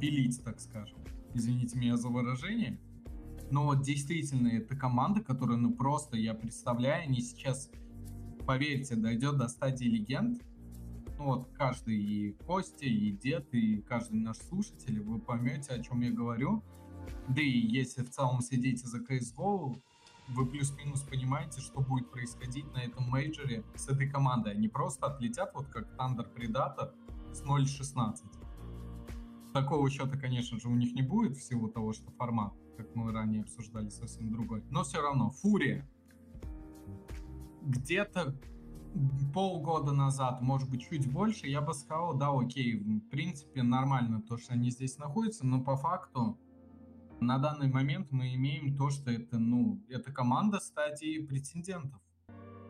[0.00, 0.98] впилить, так скажем.
[1.34, 2.80] Извините меня за выражение.
[3.50, 7.70] Но вот действительно, это команда, которая, ну просто, я представляю, они сейчас,
[8.46, 10.42] поверьте, дойдет до стадии легенд.
[11.18, 16.00] Ну вот каждый и Костя, и Дед, и каждый наш слушатель, вы поймете, о чем
[16.00, 16.62] я говорю.
[17.28, 19.76] Да и если в целом следите за CSGO,
[20.28, 24.52] вы плюс-минус понимаете, что будет происходить на этом мейджоре с этой командой.
[24.52, 26.92] Они просто отлетят, вот как Thunder Predator
[27.32, 28.24] с 0.16.
[29.52, 33.42] Такого счета, конечно же, у них не будет, всего того, что формат, как мы ранее
[33.42, 34.62] обсуждали, совсем другой.
[34.70, 35.88] Но все равно, Фурия.
[37.62, 38.38] Где-то
[39.34, 44.36] полгода назад, может быть, чуть больше, я бы сказал, да, окей, в принципе, нормально то,
[44.36, 46.38] что они здесь находятся, но по факту
[47.20, 52.00] на данный момент мы имеем то, что это, ну, это команда стадии претендентов.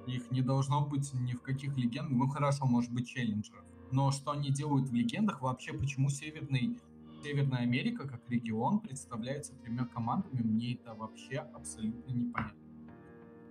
[0.06, 2.16] Их не должно быть ни в каких легендах.
[2.16, 3.64] Ну, хорошо, может быть, челленджеров.
[3.90, 6.78] Но что они делают в легендах, вообще почему Северный,
[7.22, 12.65] Северная Америка как регион представляется тремя командами, мне это вообще абсолютно непонятно.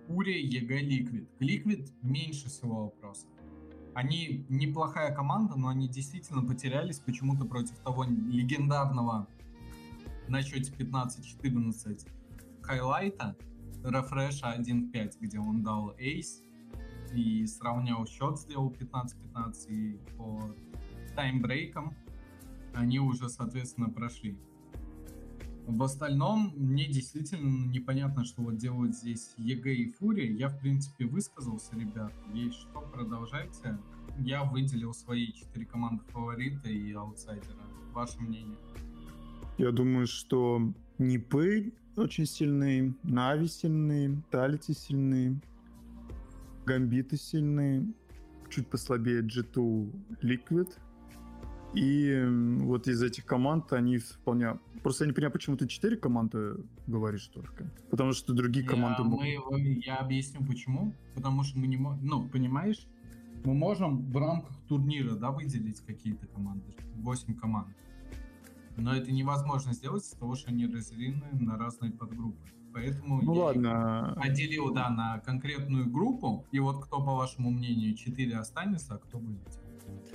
[0.08, 1.28] FURIA, EG, Liquid.
[1.40, 3.28] Liquid меньше всего вопросов.
[3.94, 9.26] Они неплохая команда, но они действительно потерялись почему-то против того легендарного
[10.28, 12.06] на счете 15-14
[12.62, 13.36] хайлайта,
[13.84, 16.42] рефреша 1.5, где он дал эйс
[17.14, 20.54] и сравнял счет, сделал 15-15, и по
[21.14, 21.94] таймбрейкам
[22.74, 24.36] они уже, соответственно, прошли.
[25.66, 30.32] В остальном, мне действительно непонятно, что вот делают здесь EG и FURIA.
[30.32, 32.12] Я, в принципе, высказался, ребят.
[32.32, 33.76] Есть что, продолжайте.
[34.20, 37.58] Я выделил свои четыре команды фаворита и аутсайдера.
[37.92, 38.56] Ваше мнение?
[39.58, 45.40] Я думаю, что Нипы очень сильные, Нави сильные, Талити сильные,
[46.64, 47.86] Гамбиты сильные,
[48.50, 49.90] чуть послабее G2
[50.22, 50.72] Liquid.
[51.76, 52.24] И
[52.62, 54.58] вот из этих команд они вполне...
[54.82, 56.56] Просто я не понимаю, почему ты четыре команды
[56.86, 57.70] говоришь только.
[57.90, 59.02] Потому что другие я, команды...
[59.02, 60.94] Мы, я объясню почему.
[61.14, 62.06] Потому что мы не можем...
[62.06, 62.86] Ну, понимаешь,
[63.44, 66.64] мы можем в рамках турнира, да, выделить какие-то команды.
[66.96, 67.68] Восемь команд.
[68.78, 72.48] Но это невозможно сделать из-за того, что они разделены на разные подгруппы.
[72.72, 74.14] Поэтому ну, я ладно.
[74.16, 76.46] поделил, да, на конкретную группу.
[76.52, 79.65] И вот кто, по вашему мнению, 4 останется, а кто вылетит.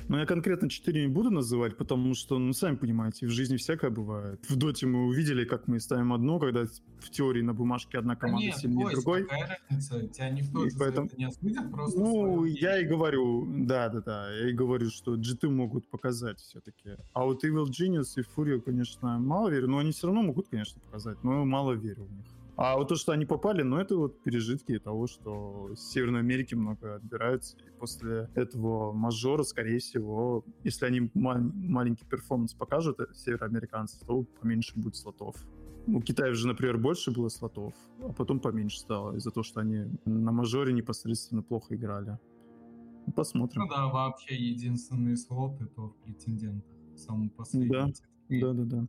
[0.08, 3.92] Ну, я конкретно 4 не буду называть, потому что, ну, сами понимаете, в жизни всякое
[3.92, 4.44] бывает.
[4.50, 8.42] В доте мы увидели, как мы ставим одно, когда в теории на бумажке одна команда
[8.42, 9.24] да нет, сильнее Кость, другой.
[9.24, 10.08] какая разница?
[10.08, 11.10] Тебя никто и поэтому...
[11.16, 12.00] не осудит, просто...
[12.00, 16.98] Ну, я и говорю, да-да-да, я и говорю, что GT могут показать все-таки.
[17.14, 20.82] А вот Evil Genius и Fury, конечно, мало верю, но они все равно могут, конечно,
[20.82, 22.26] показать, но мало верю в них.
[22.64, 26.54] А вот то, что они попали, ну, это вот пережитки того, что с Северной Америки
[26.54, 27.58] много отбирается.
[27.58, 34.26] И после этого мажора, скорее всего, если они мал- маленький перформанс покажут, э, североамериканцы, то
[34.40, 35.36] поменьше будет слотов.
[35.88, 39.98] У Китая же, например, больше было слотов, а потом поменьше стало из-за того, что они
[40.06, 42.20] на мажоре непосредственно плохо играли.
[43.08, 43.64] Ну, посмотрим.
[43.64, 46.72] Ну да, вообще единственный слот это в претендентах.
[46.96, 47.72] Самый последний.
[47.72, 47.88] Да,
[48.30, 48.88] да, да, да.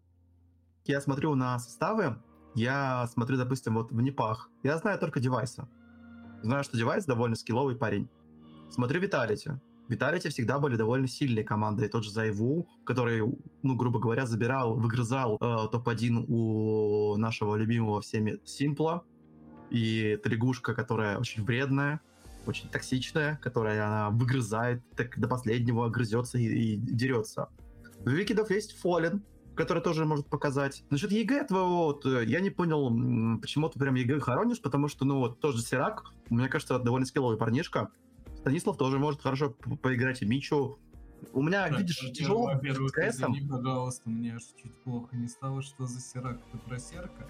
[0.84, 2.16] Я смотрю на составы,
[2.54, 4.50] я смотрю, допустим, вот в Непах.
[4.62, 5.68] Я знаю только девайса.
[6.42, 8.08] Знаю, что девайс довольно скилловый парень.
[8.70, 9.52] Смотрю Виталити.
[9.88, 11.88] Виталити всегда были довольно сильные команды.
[11.88, 13.22] тот же Зайву, который,
[13.62, 19.04] ну, грубо говоря, забирал, выгрызал э, топ-1 у нашего любимого всеми Симпла.
[19.70, 22.00] И Тригушка, которая очень вредная,
[22.46, 27.48] очень токсичная, которая она выгрызает, так до последнего грызется и, и дерется.
[28.04, 29.22] У Викидов есть Фолен,
[29.54, 30.84] который тоже может показать.
[30.90, 32.88] Насчет ЕГЭ твоего, вот, э, я не понял,
[33.40, 37.38] почему ты прям ЕГЭ хоронишь, потому что, ну, вот, тоже Сирак, мне кажется, довольно скилловый
[37.38, 37.90] парнишка.
[38.38, 39.50] Станислав тоже может хорошо
[39.82, 40.78] поиграть и Мичу.
[41.32, 43.32] У меня, да, видишь, тяжело с КСом.
[43.32, 47.28] Извини, пожалуйста, мне аж чуть плохо не стало, что за Сирак, ты про Серка?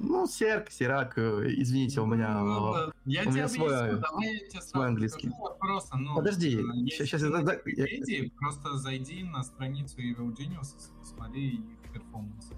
[0.00, 2.40] Ну, Серк, Сирак, э, извините, у меня...
[2.40, 2.92] Ну, да.
[3.04, 5.30] Я у меня свой, давай я тебе свой английский.
[5.58, 8.30] Просто, ну, Подожди, сейчас, сейчас я, я...
[8.38, 12.52] Просто зайди на страницу Evil Genius и смотри их перформанс.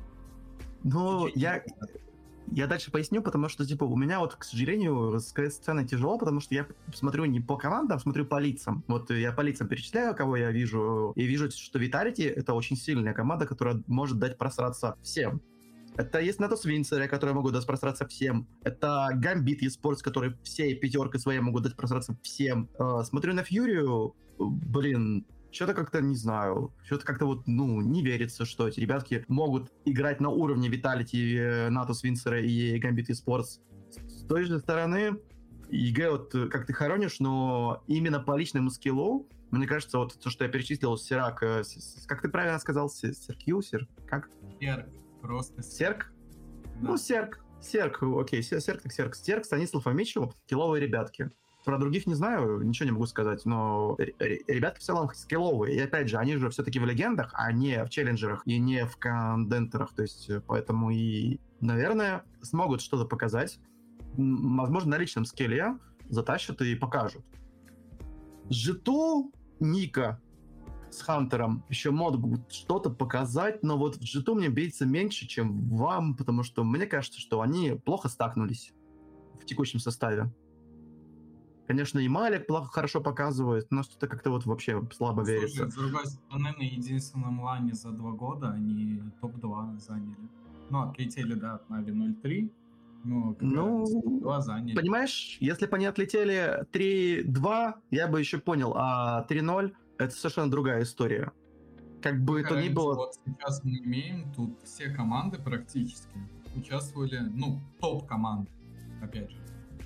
[0.82, 1.62] Ну, я...
[2.52, 6.40] Я дальше поясню, потому что, типа, у меня вот, к сожалению, с сценой тяжело, потому
[6.40, 8.82] что я смотрю не по командам, смотрю по лицам.
[8.88, 13.14] Вот я по лицам перечисляю, кого я вижу, и вижу, что Виталити— это очень сильная
[13.14, 15.40] команда, которая может дать просраться всем.
[16.00, 18.48] Это есть Натус Винцеры, которые могут дать просраться всем.
[18.62, 22.70] Это Гамбит eSports, которые всей пятеркой своей могут дать просраться всем.
[22.78, 28.46] Э, смотрю на Фьюрию, блин, что-то как-то, не знаю, что-то как-то вот, ну, не верится,
[28.46, 33.60] что эти ребятки могут играть на уровне Виталити, Натус Винцера и Гамбит eSports.
[34.08, 35.18] С той же стороны,
[35.68, 40.44] ЕГЭ, вот как ты хоронишь, но именно по личному скиллу Мне кажется, вот то, что
[40.44, 41.62] я перечислил, Сирак, э,
[42.06, 44.30] как ты правильно сказал, Серкью, Сер, как?
[44.60, 44.86] Серк,
[45.20, 46.12] просто Серк?
[46.80, 46.90] Да.
[46.90, 49.14] Ну, Серк, Серк, окей, Серк так Серк.
[49.14, 51.30] Серк, Станислав Амичев, киловые ребятки.
[51.64, 55.76] Про других не знаю, ничего не могу сказать, но ребятки в целом скилловые.
[55.76, 58.96] И опять же, они же все-таки в легендах, а не в челленджерах и не в
[58.96, 59.94] кондентерах.
[59.94, 63.60] То есть, э, поэтому и, наверное, смогут что-то показать.
[64.16, 65.76] Возможно, на личном скилле
[66.08, 67.24] затащат и покажут.
[68.48, 70.18] Житу Ника
[70.90, 76.16] с Хантером еще могут что-то показать, но вот в Житу мне бейся меньше, чем вам,
[76.16, 78.72] потому что мне кажется, что они плохо стакнулись
[79.40, 80.32] в текущем составе.
[81.66, 85.70] Конечно, и Малик плохо, хорошо показывает, но что-то как-то вот вообще слабо Слушай, верится.
[85.70, 90.28] с другой стороны, на единственном лане за два года они топ-2 заняли.
[90.68, 92.50] Ну, отлетели, да, от Нави 0-3,
[93.04, 93.86] ну, ну
[94.74, 100.82] понимаешь, если бы они отлетели 3-2, я бы еще понял, а 3-0 это совершенно другая
[100.82, 101.32] история.
[102.02, 102.94] Как бы это ни было...
[102.94, 106.18] Вот сейчас мы имеем тут все команды практически
[106.56, 108.50] участвовали, ну, топ-команды,
[109.02, 109.38] опять же.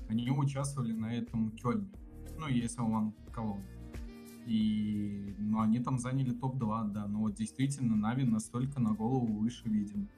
[0.09, 1.91] Они участвовали на этом Кёльне.
[2.39, 3.59] Ну, если он кого.
[4.47, 7.07] И, ну, они там заняли топ-2, да.
[7.07, 10.09] Но вот действительно Нави настолько на голову выше, видим.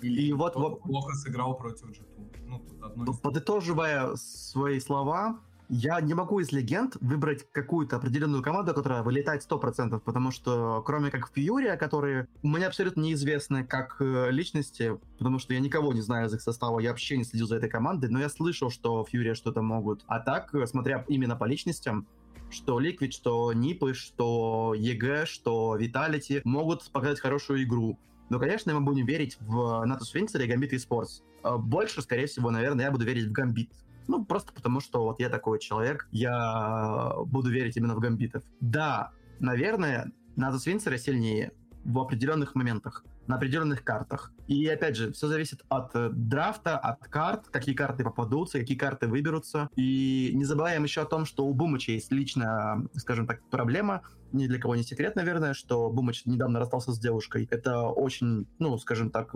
[0.00, 2.02] Или и вот, вот плохо сыграл против g
[2.46, 3.18] Ну, тут одно из...
[3.18, 5.40] Подытоживая свои слова,
[5.70, 11.10] я не могу из легенд выбрать какую-то определенную команду, которая вылетает 100%, потому что кроме
[11.10, 16.26] как FURIA, которые мне абсолютно неизвестны как э, личности, потому что я никого не знаю
[16.26, 19.34] из их состава, я вообще не следил за этой командой, но я слышал, что FURIA
[19.34, 20.02] что-то могут.
[20.08, 22.08] А так, э, смотря именно по личностям,
[22.50, 27.96] что Liquid, что Нипы, что EG, что Vitality могут показать хорошую игру.
[28.28, 31.22] Но, конечно, мы будем верить в Natus Winter и Gambit Esports.
[31.42, 33.70] А больше, скорее всего, наверное, я буду верить в Gambit.
[34.08, 38.42] Ну, просто потому что вот я такой человек, я буду верить именно в гамбитов.
[38.60, 41.52] Да, наверное, Natus Winter сильнее
[41.84, 44.32] в определенных моментах, на определенных картах.
[44.48, 49.06] И опять же, все зависит от э, драфта, от карт, какие карты попадутся, какие карты
[49.06, 49.68] выберутся.
[49.76, 54.46] И не забываем еще о том, что у Бумыча есть личная, скажем так, проблема ни
[54.46, 57.48] для кого не секрет, наверное, что Бумыч недавно расстался с девушкой.
[57.50, 59.34] Это очень, ну, скажем так,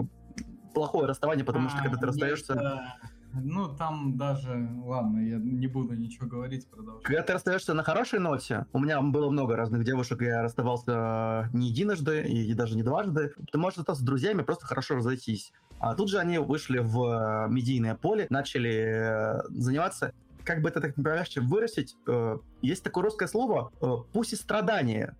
[0.74, 2.52] плохое расставание, потому а, что когда ты расстаешься...
[2.52, 2.94] Это...
[3.42, 7.02] Ну, там даже, ладно, я не буду ничего говорить, продолжай.
[7.02, 11.68] Когда ты расстаешься на хорошей ноте, у меня было много разных девушек, я расставался не
[11.68, 15.52] единожды и даже не дважды, ты можешь остаться с друзьями, просто хорошо разойтись.
[15.78, 20.12] А тут же они вышли в медийное поле, начали э, заниматься
[20.44, 25.16] как бы это так неправильно вырастить, э, есть такое русское слово э, «пусть и страдание».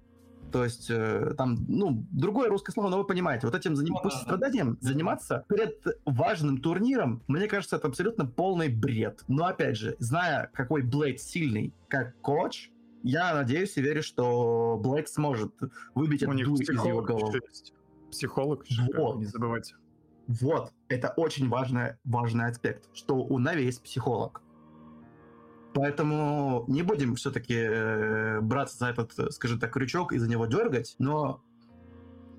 [0.53, 3.95] То есть э, там, ну, другое русское слово, но вы понимаете, вот этим заним...
[3.95, 4.89] ну, пусть да, страданием да.
[4.89, 9.25] заниматься перед важным турниром, мне кажется, это абсолютно полный бред.
[9.29, 12.71] Но опять же, зная, какой Блейд сильный как коч,
[13.03, 15.53] я надеюсь и верю, что Блейд сможет
[15.95, 17.41] выбить эту дурь из его головы.
[18.11, 18.65] Психолог,
[18.95, 19.17] вот.
[19.17, 19.75] не забывайте.
[20.27, 24.41] Вот, это очень важный, важный аспект, что у Нави есть психолог.
[25.75, 30.95] Поэтому не будем все-таки э, браться за этот, скажем так, крючок и за него дергать,
[31.01, 31.43] но,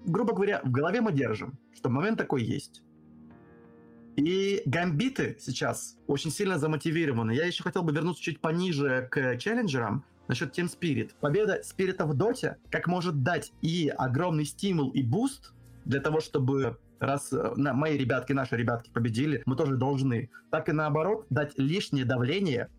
[0.06, 2.82] грубо говоря, в голове мы держим, что момент такой есть.
[4.16, 7.32] И гамбиты сейчас очень сильно замотивированы.
[7.32, 11.12] Я еще хотел бы вернуться чуть пониже к челленджерам насчет Team Spirit.
[11.20, 16.78] Победа Спирита в доте как может дать и огромный стимул, и буст для того, чтобы
[17.00, 21.58] раз э, на, мои ребятки, наши ребятки победили, мы тоже должны, так и наоборот, дать
[21.58, 22.70] лишнее давление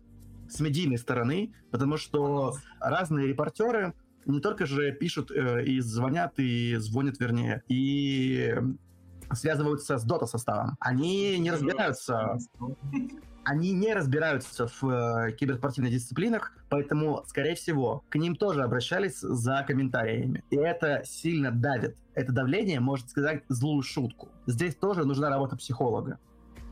[0.49, 3.93] с медийной стороны, потому что разные репортеры
[4.25, 8.55] не только же пишут э, и звонят, и звонят, вернее, и
[9.31, 10.77] связываются с дота-составом.
[10.79, 12.37] Они не разбираются...
[13.49, 19.63] Они не разбираются в э, киберспортивных дисциплинах, поэтому, скорее всего, к ним тоже обращались за
[19.65, 20.43] комментариями.
[20.49, 21.95] И это сильно давит.
[22.13, 24.27] Это давление может сказать злую шутку.
[24.47, 26.19] Здесь тоже нужна работа психолога.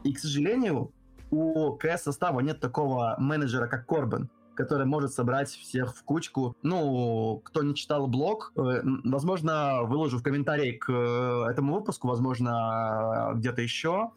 [0.04, 0.92] И, к сожалению,
[1.32, 6.56] у КС состава нет такого менеджера, как Корбен, который может собрать всех в кучку.
[6.64, 13.32] Ну, кто не читал блог, э, возможно, выложу в комментарии к э, этому выпуску, возможно,
[13.36, 14.12] где-то еще.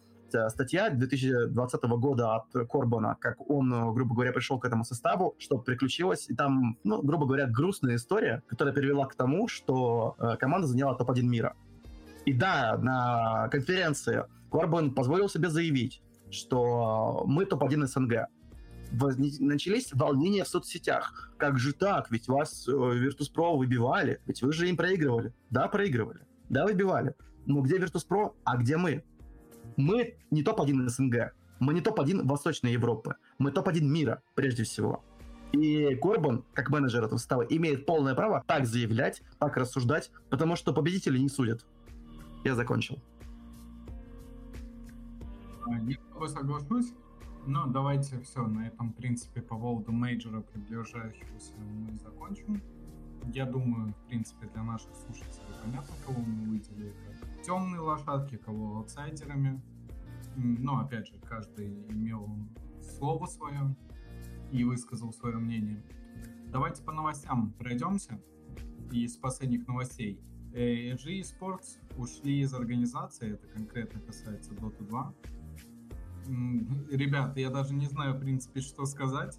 [0.49, 6.29] Статья 2020 года от Корбана, как он, грубо говоря, пришел к этому составу, что приключилось.
[6.29, 10.95] И там, ну, грубо говоря, грустная история, которая привела к тому, что э, команда заняла
[10.95, 11.55] топ-1 мира.
[12.27, 18.27] И да, на конференции Корбан позволил себе заявить, что мы топ-1 СНГ.
[18.91, 21.31] Начались волнения в соцсетях.
[21.37, 22.11] Как же так?
[22.11, 24.21] Ведь вас э, Virtus.pro выбивали.
[24.27, 25.35] Ведь вы же им проигрывали.
[25.51, 26.21] Да, проигрывали.
[26.49, 27.15] Да, выбивали.
[27.45, 29.05] Но где Virtus.pro, а где мы?
[29.77, 31.33] Мы не топ-1 СНГ.
[31.61, 33.17] Мы не топ-1 Восточной Европы.
[33.39, 35.05] Мы топ-1 мира, прежде всего.
[35.53, 40.75] И Корбан, как менеджер этого состава, имеет полное право так заявлять, так рассуждать, потому что
[40.75, 41.65] победители не судят.
[42.45, 42.99] Я закончил.
[45.71, 46.95] А, Я соглашусь.
[47.47, 52.63] Но давайте все, на этом, в принципе, по поводу мейджора приближающегося мы закончим.
[53.33, 58.79] Я думаю, в принципе, для наших слушателей понятно, кого мы выделили как темные лошадки, кого
[58.79, 59.63] аутсайдерами.
[60.37, 62.29] Но, опять же, каждый имел
[62.81, 63.75] слово свое
[64.53, 65.83] и высказал свое мнение.
[66.51, 68.21] Давайте по новостям пройдемся.
[68.91, 70.21] Из последних новостей.
[70.55, 75.15] Э, G Sports ушли из организации, это конкретно касается Dota 2.
[76.91, 79.39] Ребята, я даже не знаю, в принципе, что сказать.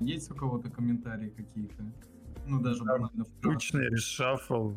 [0.00, 1.82] Есть у кого-то комментарии какие-то?
[2.46, 3.24] Ну, даже Да, банально.
[3.42, 4.72] Обычный решафл,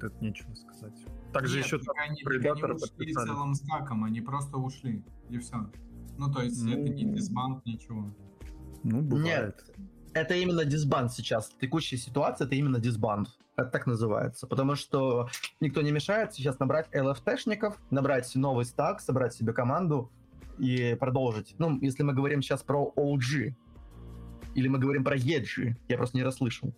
[0.00, 0.92] тут нечего сказать.
[1.32, 3.26] Также Нет, еще так они, они ушли подписали.
[3.26, 5.70] целым стаком, они просто ушли, и все.
[6.18, 6.72] Ну, то есть, Ну.
[6.72, 8.12] это не дисбанд, ничего.
[8.82, 9.64] Ну, бывает.
[10.12, 11.50] Это именно дисбанд сейчас.
[11.60, 13.28] Текущая ситуация это именно дисбанд.
[13.56, 14.46] Это так называется.
[14.46, 15.28] Потому что
[15.60, 20.10] никто не мешает сейчас набрать ЛФТшников, набрать новый стак, собрать себе команду
[20.58, 21.54] и продолжить.
[21.58, 23.54] Ну, если мы говорим сейчас про OG,
[24.54, 26.74] или мы говорим про EG, я просто не расслышал.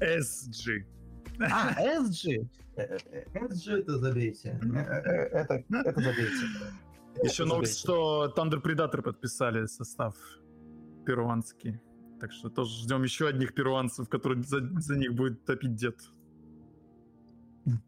[0.00, 0.84] SG.
[1.40, 2.48] А, SG?
[2.76, 4.60] Э, э, SG это забейте.
[4.62, 6.46] Э, э, Это, это забейте.
[7.22, 10.14] Еще новость, что Thunder Predator подписали состав
[11.06, 11.80] перуанский.
[12.20, 15.96] Так что тоже ждем еще одних перуанцев, которые за, за них будет топить дед.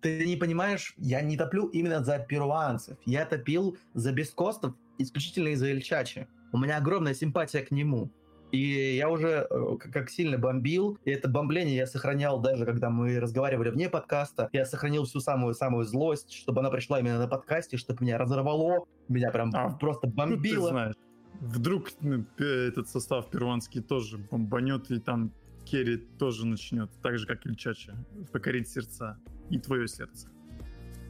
[0.00, 2.98] Ты не понимаешь, я не топлю именно за перуанцев.
[3.04, 6.26] Я топил за бескостов исключительно из-за Ильчачи.
[6.52, 8.10] У меня огромная симпатия к нему.
[8.50, 13.20] И я уже э, как сильно бомбил, и это бомбление я сохранял даже, когда мы
[13.20, 14.48] разговаривали вне подкаста.
[14.54, 19.30] Я сохранил всю самую-самую злость, чтобы она пришла именно на подкасте, чтобы меня разорвало, меня
[19.30, 20.68] прям А, просто Ну, ты бомбило.
[20.70, 20.94] знаешь,
[21.40, 25.30] вдруг ну, пе- этот состав перуанский тоже бомбанет, и там
[25.70, 27.94] Керри тоже начнет, так же, как Ильчача,
[28.32, 29.18] покорить сердца.
[29.50, 30.28] И твое сердце.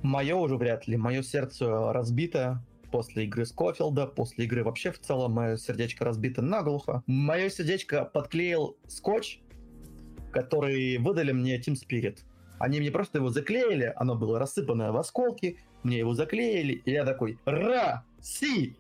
[0.03, 0.97] Мое уже вряд ли.
[0.97, 7.03] Мое сердце разбито после игры Скофилда, после игры вообще в целом мое сердечко разбито наглухо.
[7.07, 9.41] Мое сердечко подклеил скотч,
[10.33, 12.19] который выдали мне Team Spirit.
[12.59, 17.05] Они мне просто его заклеили, оно было рассыпанное в осколки, мне его заклеили, и я
[17.05, 18.79] такой Ра-Си-Я!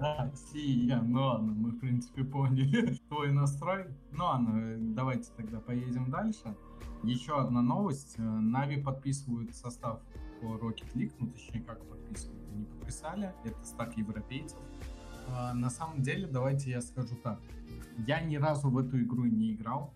[0.00, 3.86] Россия, ну ладно, мы в принципе поняли твой настрой.
[4.12, 6.56] Ну ладно, э, давайте тогда поедем дальше.
[7.02, 8.14] Еще одна новость.
[8.16, 10.00] Э, Нави подписывают состав
[10.40, 13.34] по Rocket League, ну точнее как подписывают, они подписали.
[13.44, 14.58] Это стак европейцев.
[15.28, 17.38] А, На самом деле, давайте я скажу так.
[18.06, 19.92] Я ни разу в эту игру не играл.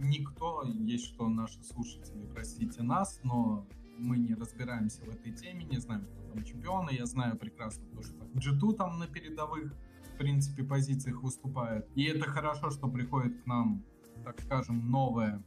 [0.00, 3.64] Никто, есть что наши слушатели, простите нас, но
[3.98, 6.90] мы не разбираемся в этой теме, не знаем, кто там чемпионы.
[6.92, 9.74] Я знаю прекрасно то, что G2 там на передовых,
[10.14, 11.88] в принципе, позициях выступает.
[11.94, 13.84] И это хорошо, что приходит к нам,
[14.24, 15.42] так скажем, новая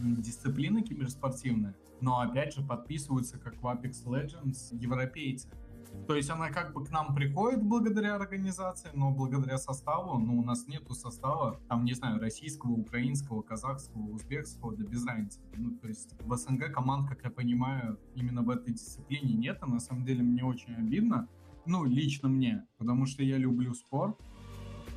[0.00, 1.76] дисциплина киберспортивная.
[2.00, 5.48] Но опять же подписываются, как в Apex Legends, европейцы.
[6.06, 10.44] То есть она как бы к нам приходит благодаря организации, но благодаря составу, ну, у
[10.44, 15.40] нас нету состава, там, не знаю, российского, украинского, казахского, узбекского, да без разницы.
[15.56, 19.70] Ну, то есть в СНГ команд, как я понимаю, именно в этой дисциплине нет, и
[19.70, 21.26] на самом деле мне очень обидно,
[21.66, 24.20] ну, лично мне, потому что я люблю спорт,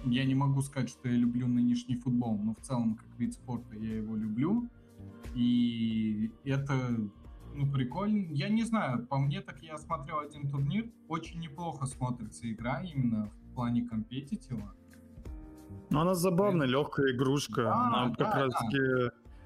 [0.04, 3.76] я не могу сказать, что я люблю нынешний футбол, но в целом, как вид спорта,
[3.76, 4.70] я его люблю,
[5.36, 7.00] и это
[7.58, 8.28] ну, прикольно.
[8.30, 10.89] Я не знаю, по мне так я смотрел один турнир.
[11.08, 14.74] Очень неплохо смотрится игра именно в плане компетитива.
[15.89, 17.64] Ну, она забавная, легкая игрушка.
[17.64, 18.60] Да, она как да, раз да.
[18.60, 18.78] таки...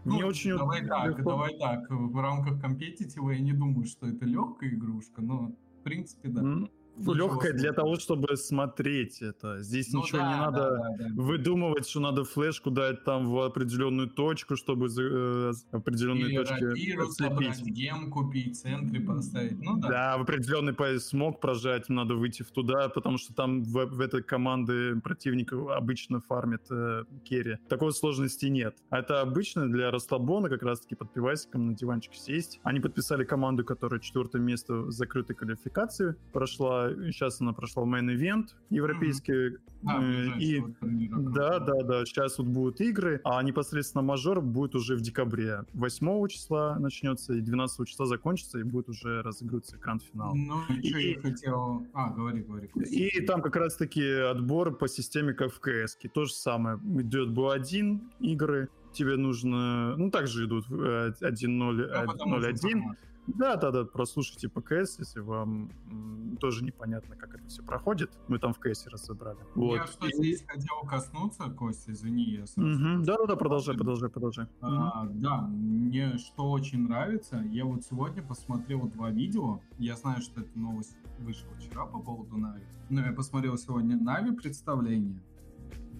[0.03, 1.29] Ну, Мне очень давай так, легко.
[1.29, 1.89] давай так.
[1.89, 6.41] В рамках компетитива я не думаю, что это легкая игрушка, но в принципе, да.
[6.41, 9.61] М, Ничего Легкая для того, чтобы смотреть это.
[9.61, 11.21] Здесь Ну ничего да, не да, надо да, да.
[11.21, 17.49] выдумывать, что надо флешку дать там в определенную точку, чтобы э, определенные Или точки собрать,
[17.49, 17.73] ослепить.
[17.73, 19.59] гем купить, центре поставить.
[19.61, 19.87] Ну да.
[19.89, 24.21] Да, в определенный смог прожать, надо выйти в туда, потому что там в, в этой
[24.21, 27.57] команды противник обычно фармит э, керри.
[27.69, 28.77] Такой сложности нет.
[28.89, 32.59] А это обычно для расслабона, как раз-таки под пивасиком на диванчик сесть.
[32.63, 36.90] Они подписали команду, которая четвертое место в закрытой квалификации прошла.
[37.11, 39.57] Сейчас она прошла мейн-ивент европейский.
[39.83, 42.05] Э, и ближайшего турнира да, да, да.
[42.05, 45.63] Сейчас вот будут игры, а непосредственно мажор будет уже в декабре.
[45.73, 50.35] 8 числа начнется, и 12 числа закончится, и будет уже разыгрываться гранд-финал.
[50.35, 51.87] Ну, и что И- я хотел...
[51.93, 52.69] А, говори, говори.
[52.89, 55.97] И там как раз-таки отбор по системе, как в КС.
[56.13, 56.77] То же самое.
[56.77, 59.95] Идет Б1 игры, тебе нужно...
[59.97, 62.81] Ну, также идут 1.0, Ну, 1.0.1.
[63.27, 68.11] Да, да, да, прослушайте ПКС, если вам м, тоже непонятно, как это все проходит.
[68.27, 69.37] Мы там в КСе разобрали.
[69.39, 69.89] Я Вот.
[69.89, 73.03] что И- здесь хотел коснуться, Костя, извини, я сразу Мгм.
[73.03, 74.47] Да, да, да, продолжай, продолжай, продолжай.
[74.61, 79.61] А, да, мне что очень нравится, я вот сегодня посмотрел два видео.
[79.77, 82.63] Я знаю, что эта новость вышла вчера по поводу Нави.
[82.89, 85.21] Но я посмотрел сегодня Нави представление.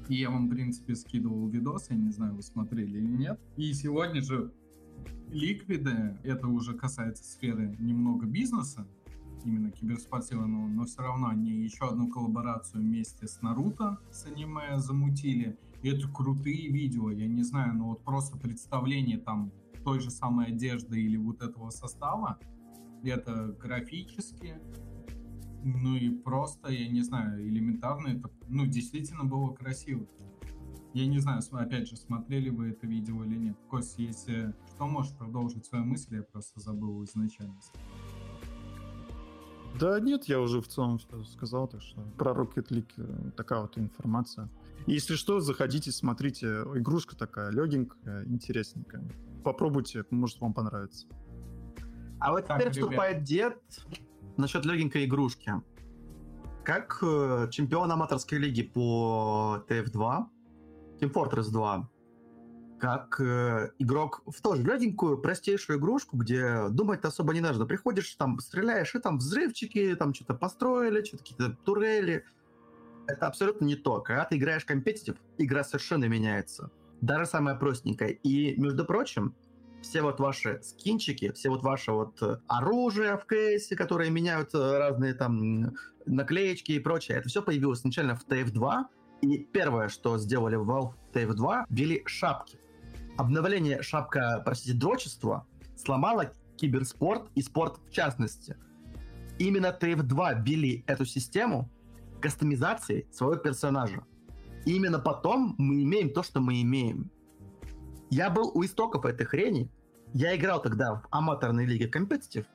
[0.09, 3.39] И я вам, в принципе, скидывал видос, я не знаю, вы смотрели или нет.
[3.55, 4.51] И сегодня же
[5.29, 8.87] Ликвиды, это уже касается сферы немного бизнеса,
[9.45, 15.57] именно киберспортивного, но все равно они еще одну коллаборацию вместе с Наруто, с аниме замутили.
[15.81, 19.51] И это крутые видео, я не знаю, но вот просто представление там
[19.83, 22.37] той же самой одежды или вот этого состава,
[23.03, 24.59] это графически,
[25.63, 30.07] ну и просто, я не знаю, элементарно, это, ну, действительно было красиво.
[30.93, 33.57] Я не знаю, опять же, смотрели вы это видео или нет.
[33.69, 37.55] Кость, если что, можешь продолжить свою мысль, я просто забыл изначально.
[39.79, 43.61] Да нет, я уже в целом все сказал, так что про Rocket League э, такая
[43.61, 44.49] вот информация.
[44.85, 46.47] Если что, заходите, смотрите.
[46.75, 49.03] Игрушка такая легенькая, интересненькая.
[49.45, 51.07] Попробуйте, может вам понравится.
[52.19, 52.83] А вот Так, теперь ребят.
[52.83, 53.59] вступает дед
[54.37, 55.53] насчет легенькой игрушки.
[56.65, 60.25] Как э, чемпион аматорской лиги по TF2,
[61.01, 61.89] Team Fortress 2,
[62.79, 67.65] как э, игрок в тоже легенькую, простейшую игрушку, где думать особо не нужно.
[67.65, 72.25] Приходишь, там, стреляешь, и там взрывчики, там что-то построили, что-то какие-то турели.
[73.07, 73.99] Это абсолютно не то.
[74.01, 76.71] Когда ты играешь компетитив, игра совершенно меняется.
[77.01, 78.09] Даже самая простенькая.
[78.09, 79.35] И, между прочим,
[79.81, 84.77] все вот ваши скинчики, все вот ваше вот э, оружие в кейсе, которые меняют э,
[84.77, 85.73] разные там
[86.05, 88.85] наклеечки и прочее, это все появилось изначально в TF2,
[89.21, 92.59] и первое, что сделали в Valve TF2, ввели шапки.
[93.17, 95.45] Обновление шапка, простите, дрочества
[95.75, 98.57] сломало киберспорт и спорт в частности.
[99.39, 101.69] Именно TF2 ввели эту систему
[102.21, 104.05] кастомизации своего персонажа.
[104.65, 107.09] И именно потом мы имеем то, что мы имеем.
[108.09, 109.71] Я был у истоков этой хрени.
[110.13, 112.45] Я играл тогда в аматорной лиге компетитив,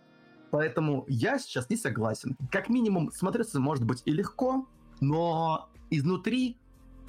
[0.51, 2.37] поэтому я сейчас не согласен.
[2.51, 4.69] Как минимум, смотреться может быть и легко,
[5.01, 6.57] но изнутри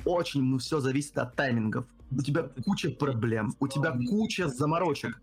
[0.06, 1.86] очень все зависит от таймингов.
[2.12, 5.22] У тебя куча проблем, у тебя куча заморочек.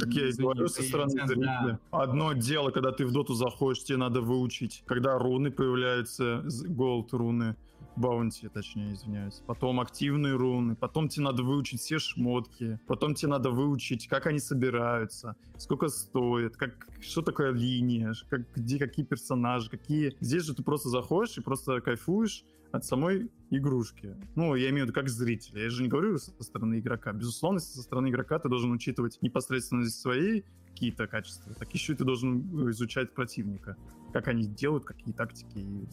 [0.00, 1.26] Так я и говорю со стороны да.
[1.26, 1.80] зрителя.
[1.90, 4.82] Одно дело, когда ты в доту заходишь, тебе надо выучить.
[4.86, 7.56] Когда руны появляются, голд руны,
[7.96, 9.42] баунти, точнее, извиняюсь.
[9.46, 14.38] Потом активные руны, потом тебе надо выучить все шмотки, потом тебе надо выучить, как они
[14.38, 20.16] собираются, сколько стоит, как, что такое линия, как, где какие персонажи, какие...
[20.20, 24.16] Здесь же ты просто заходишь и просто кайфуешь от самой игрушки.
[24.36, 25.58] Ну, я имею в виду как зритель.
[25.58, 27.12] Я же не говорю со стороны игрока.
[27.12, 32.04] Безусловно, со стороны игрока ты должен учитывать непосредственно свои какие-то качества, так еще и ты
[32.04, 33.76] должен изучать противника.
[34.12, 35.86] Как они делают, какие тактики и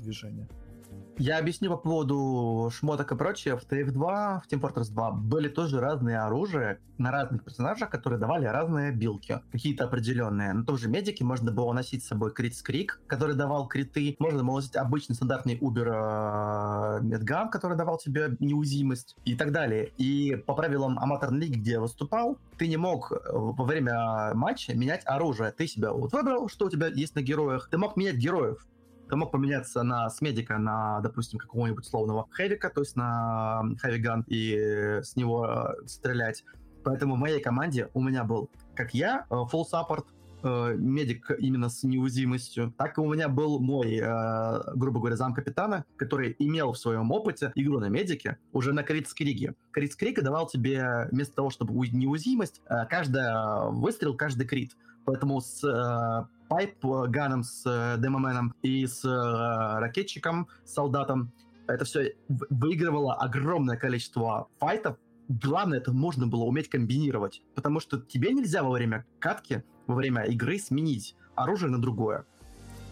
[0.00, 0.48] движения.
[1.20, 3.58] Я объясню по поводу шмоток и прочее.
[3.58, 3.92] В TF2,
[4.40, 9.42] в Team Fortress 2 были тоже разные оружия на разных персонажах, которые давали разные билки.
[9.52, 10.54] Какие-то определенные.
[10.54, 14.16] На том же медике можно было носить с собой крит скрик, который давал криты.
[14.18, 19.92] Можно было носить обычный стандартный Uber медган, который давал тебе неуязвимость и так далее.
[19.98, 24.74] И по правилам аматорной лиги, где я выступал, ты не мог э, во время матча
[24.74, 25.52] менять оружие.
[25.52, 27.68] Ты себя вот выбрал, что у тебя есть на героях.
[27.70, 28.66] Ты мог менять героев
[29.10, 34.24] ты мог поменяться на с медика на, допустим, какого-нибудь условного хэвика, то есть на хэвиган,
[34.28, 36.44] и с него э, стрелять.
[36.84, 40.06] Поэтому в моей команде у меня был, как я, э, full support,
[40.42, 45.34] э, медик именно с неуязвимостью, так и у меня был мой, э, грубо говоря, зам
[45.34, 49.54] капитана, который имел в своем опыте игру на медике уже на Критскриге.
[49.72, 54.76] Критскриг давал тебе вместо того, чтобы неуязвимость, э, каждый э, выстрел, каждый крит.
[55.04, 61.32] Поэтому с э, пайп-ганом, с э, демоменом и с э, ракетчиком, солдатом,
[61.66, 64.96] это все выигрывало огромное количество файтов.
[65.30, 70.24] Главное, это можно было уметь комбинировать, потому что тебе нельзя во время катки, во время
[70.24, 72.26] игры сменить оружие на другое.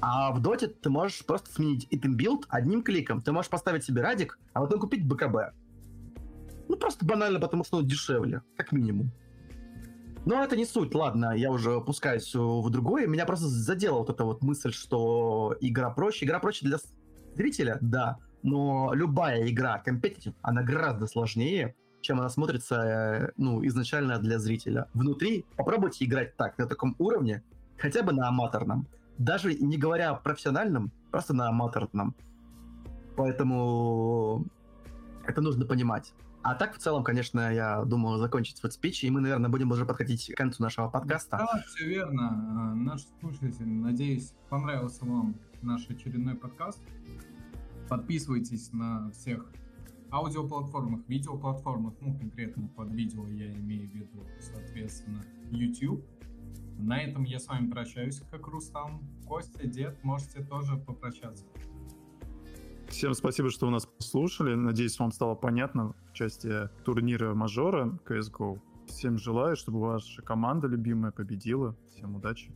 [0.01, 3.23] А в доте ты можешь просто сменить item build одним кликом.
[3.23, 5.53] Ты можешь поставить себе радик, а потом купить БКБ.
[6.69, 9.11] Ну, просто банально, потому что он дешевле, как минимум.
[10.25, 13.09] Но это не суть, ладно, я уже опускаюсь в другое.
[13.09, 16.25] Меня просто задела вот эта вот мысль, что игра проще.
[16.25, 16.79] Игра проще для
[17.35, 24.19] зрителя, да, но любая игра компетитив, она гораздо сложнее, чем она смотрится, э, ну, изначально
[24.19, 24.89] для зрителя.
[24.95, 27.43] Внутри попробуйте играть так, на таком уровне,
[27.77, 28.87] хотя бы на аматорном.
[29.19, 32.15] Даже не говоря о профессиональном, просто на аматорном.
[33.17, 34.47] Поэтому
[35.27, 36.15] это нужно понимать.
[36.43, 39.85] А так, в целом, конечно, я думаю закончить свой спич, и мы, наверное, будем уже
[39.85, 41.37] подходить к концу нашего подкаста.
[41.39, 42.29] Да, все верно.
[42.31, 46.81] А, Наш слушатель, надеюсь, понравился вам наш очередной подкаст.
[47.89, 49.51] Подписывайтесь на всех
[50.11, 56.05] аудиоплатформах, видеоплатформах, ну, конкретно под видео я имею в виду, соответственно, YouTube.
[56.79, 59.03] На этом я с вами прощаюсь, как Рустам.
[59.27, 61.45] Костя, Дед, можете тоже попрощаться.
[62.89, 64.55] Всем спасибо, что вы нас послушали.
[64.55, 68.61] Надеюсь, вам стало понятно в части турнира мажора CSGO.
[68.87, 71.77] Всем желаю, чтобы ваша команда любимая победила.
[71.91, 72.51] Всем удачи.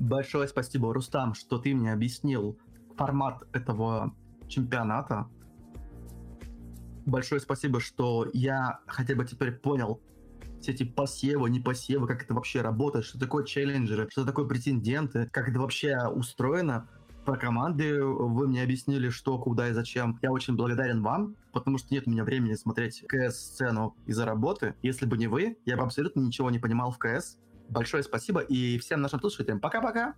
[0.00, 2.58] Большое спасибо, Рустам, что ты мне объяснил
[2.96, 4.14] формат этого
[4.48, 5.28] чемпионата.
[7.06, 10.00] Большое спасибо, что я хотя бы теперь понял
[10.60, 15.28] все эти посевы, не посевы, как это вообще работает, что такое челленджеры, что такое претенденты,
[15.30, 16.88] как это вообще устроено.
[17.24, 20.18] Про команды вы мне объяснили, что, куда и зачем.
[20.22, 24.74] Я очень благодарен вам, потому что нет у меня времени смотреть КС-сцену из-за работы.
[24.82, 27.38] Если бы не вы, я бы абсолютно ничего не понимал в КС.
[27.68, 30.14] Большое спасибо и всем нашим слушателям пока-пока!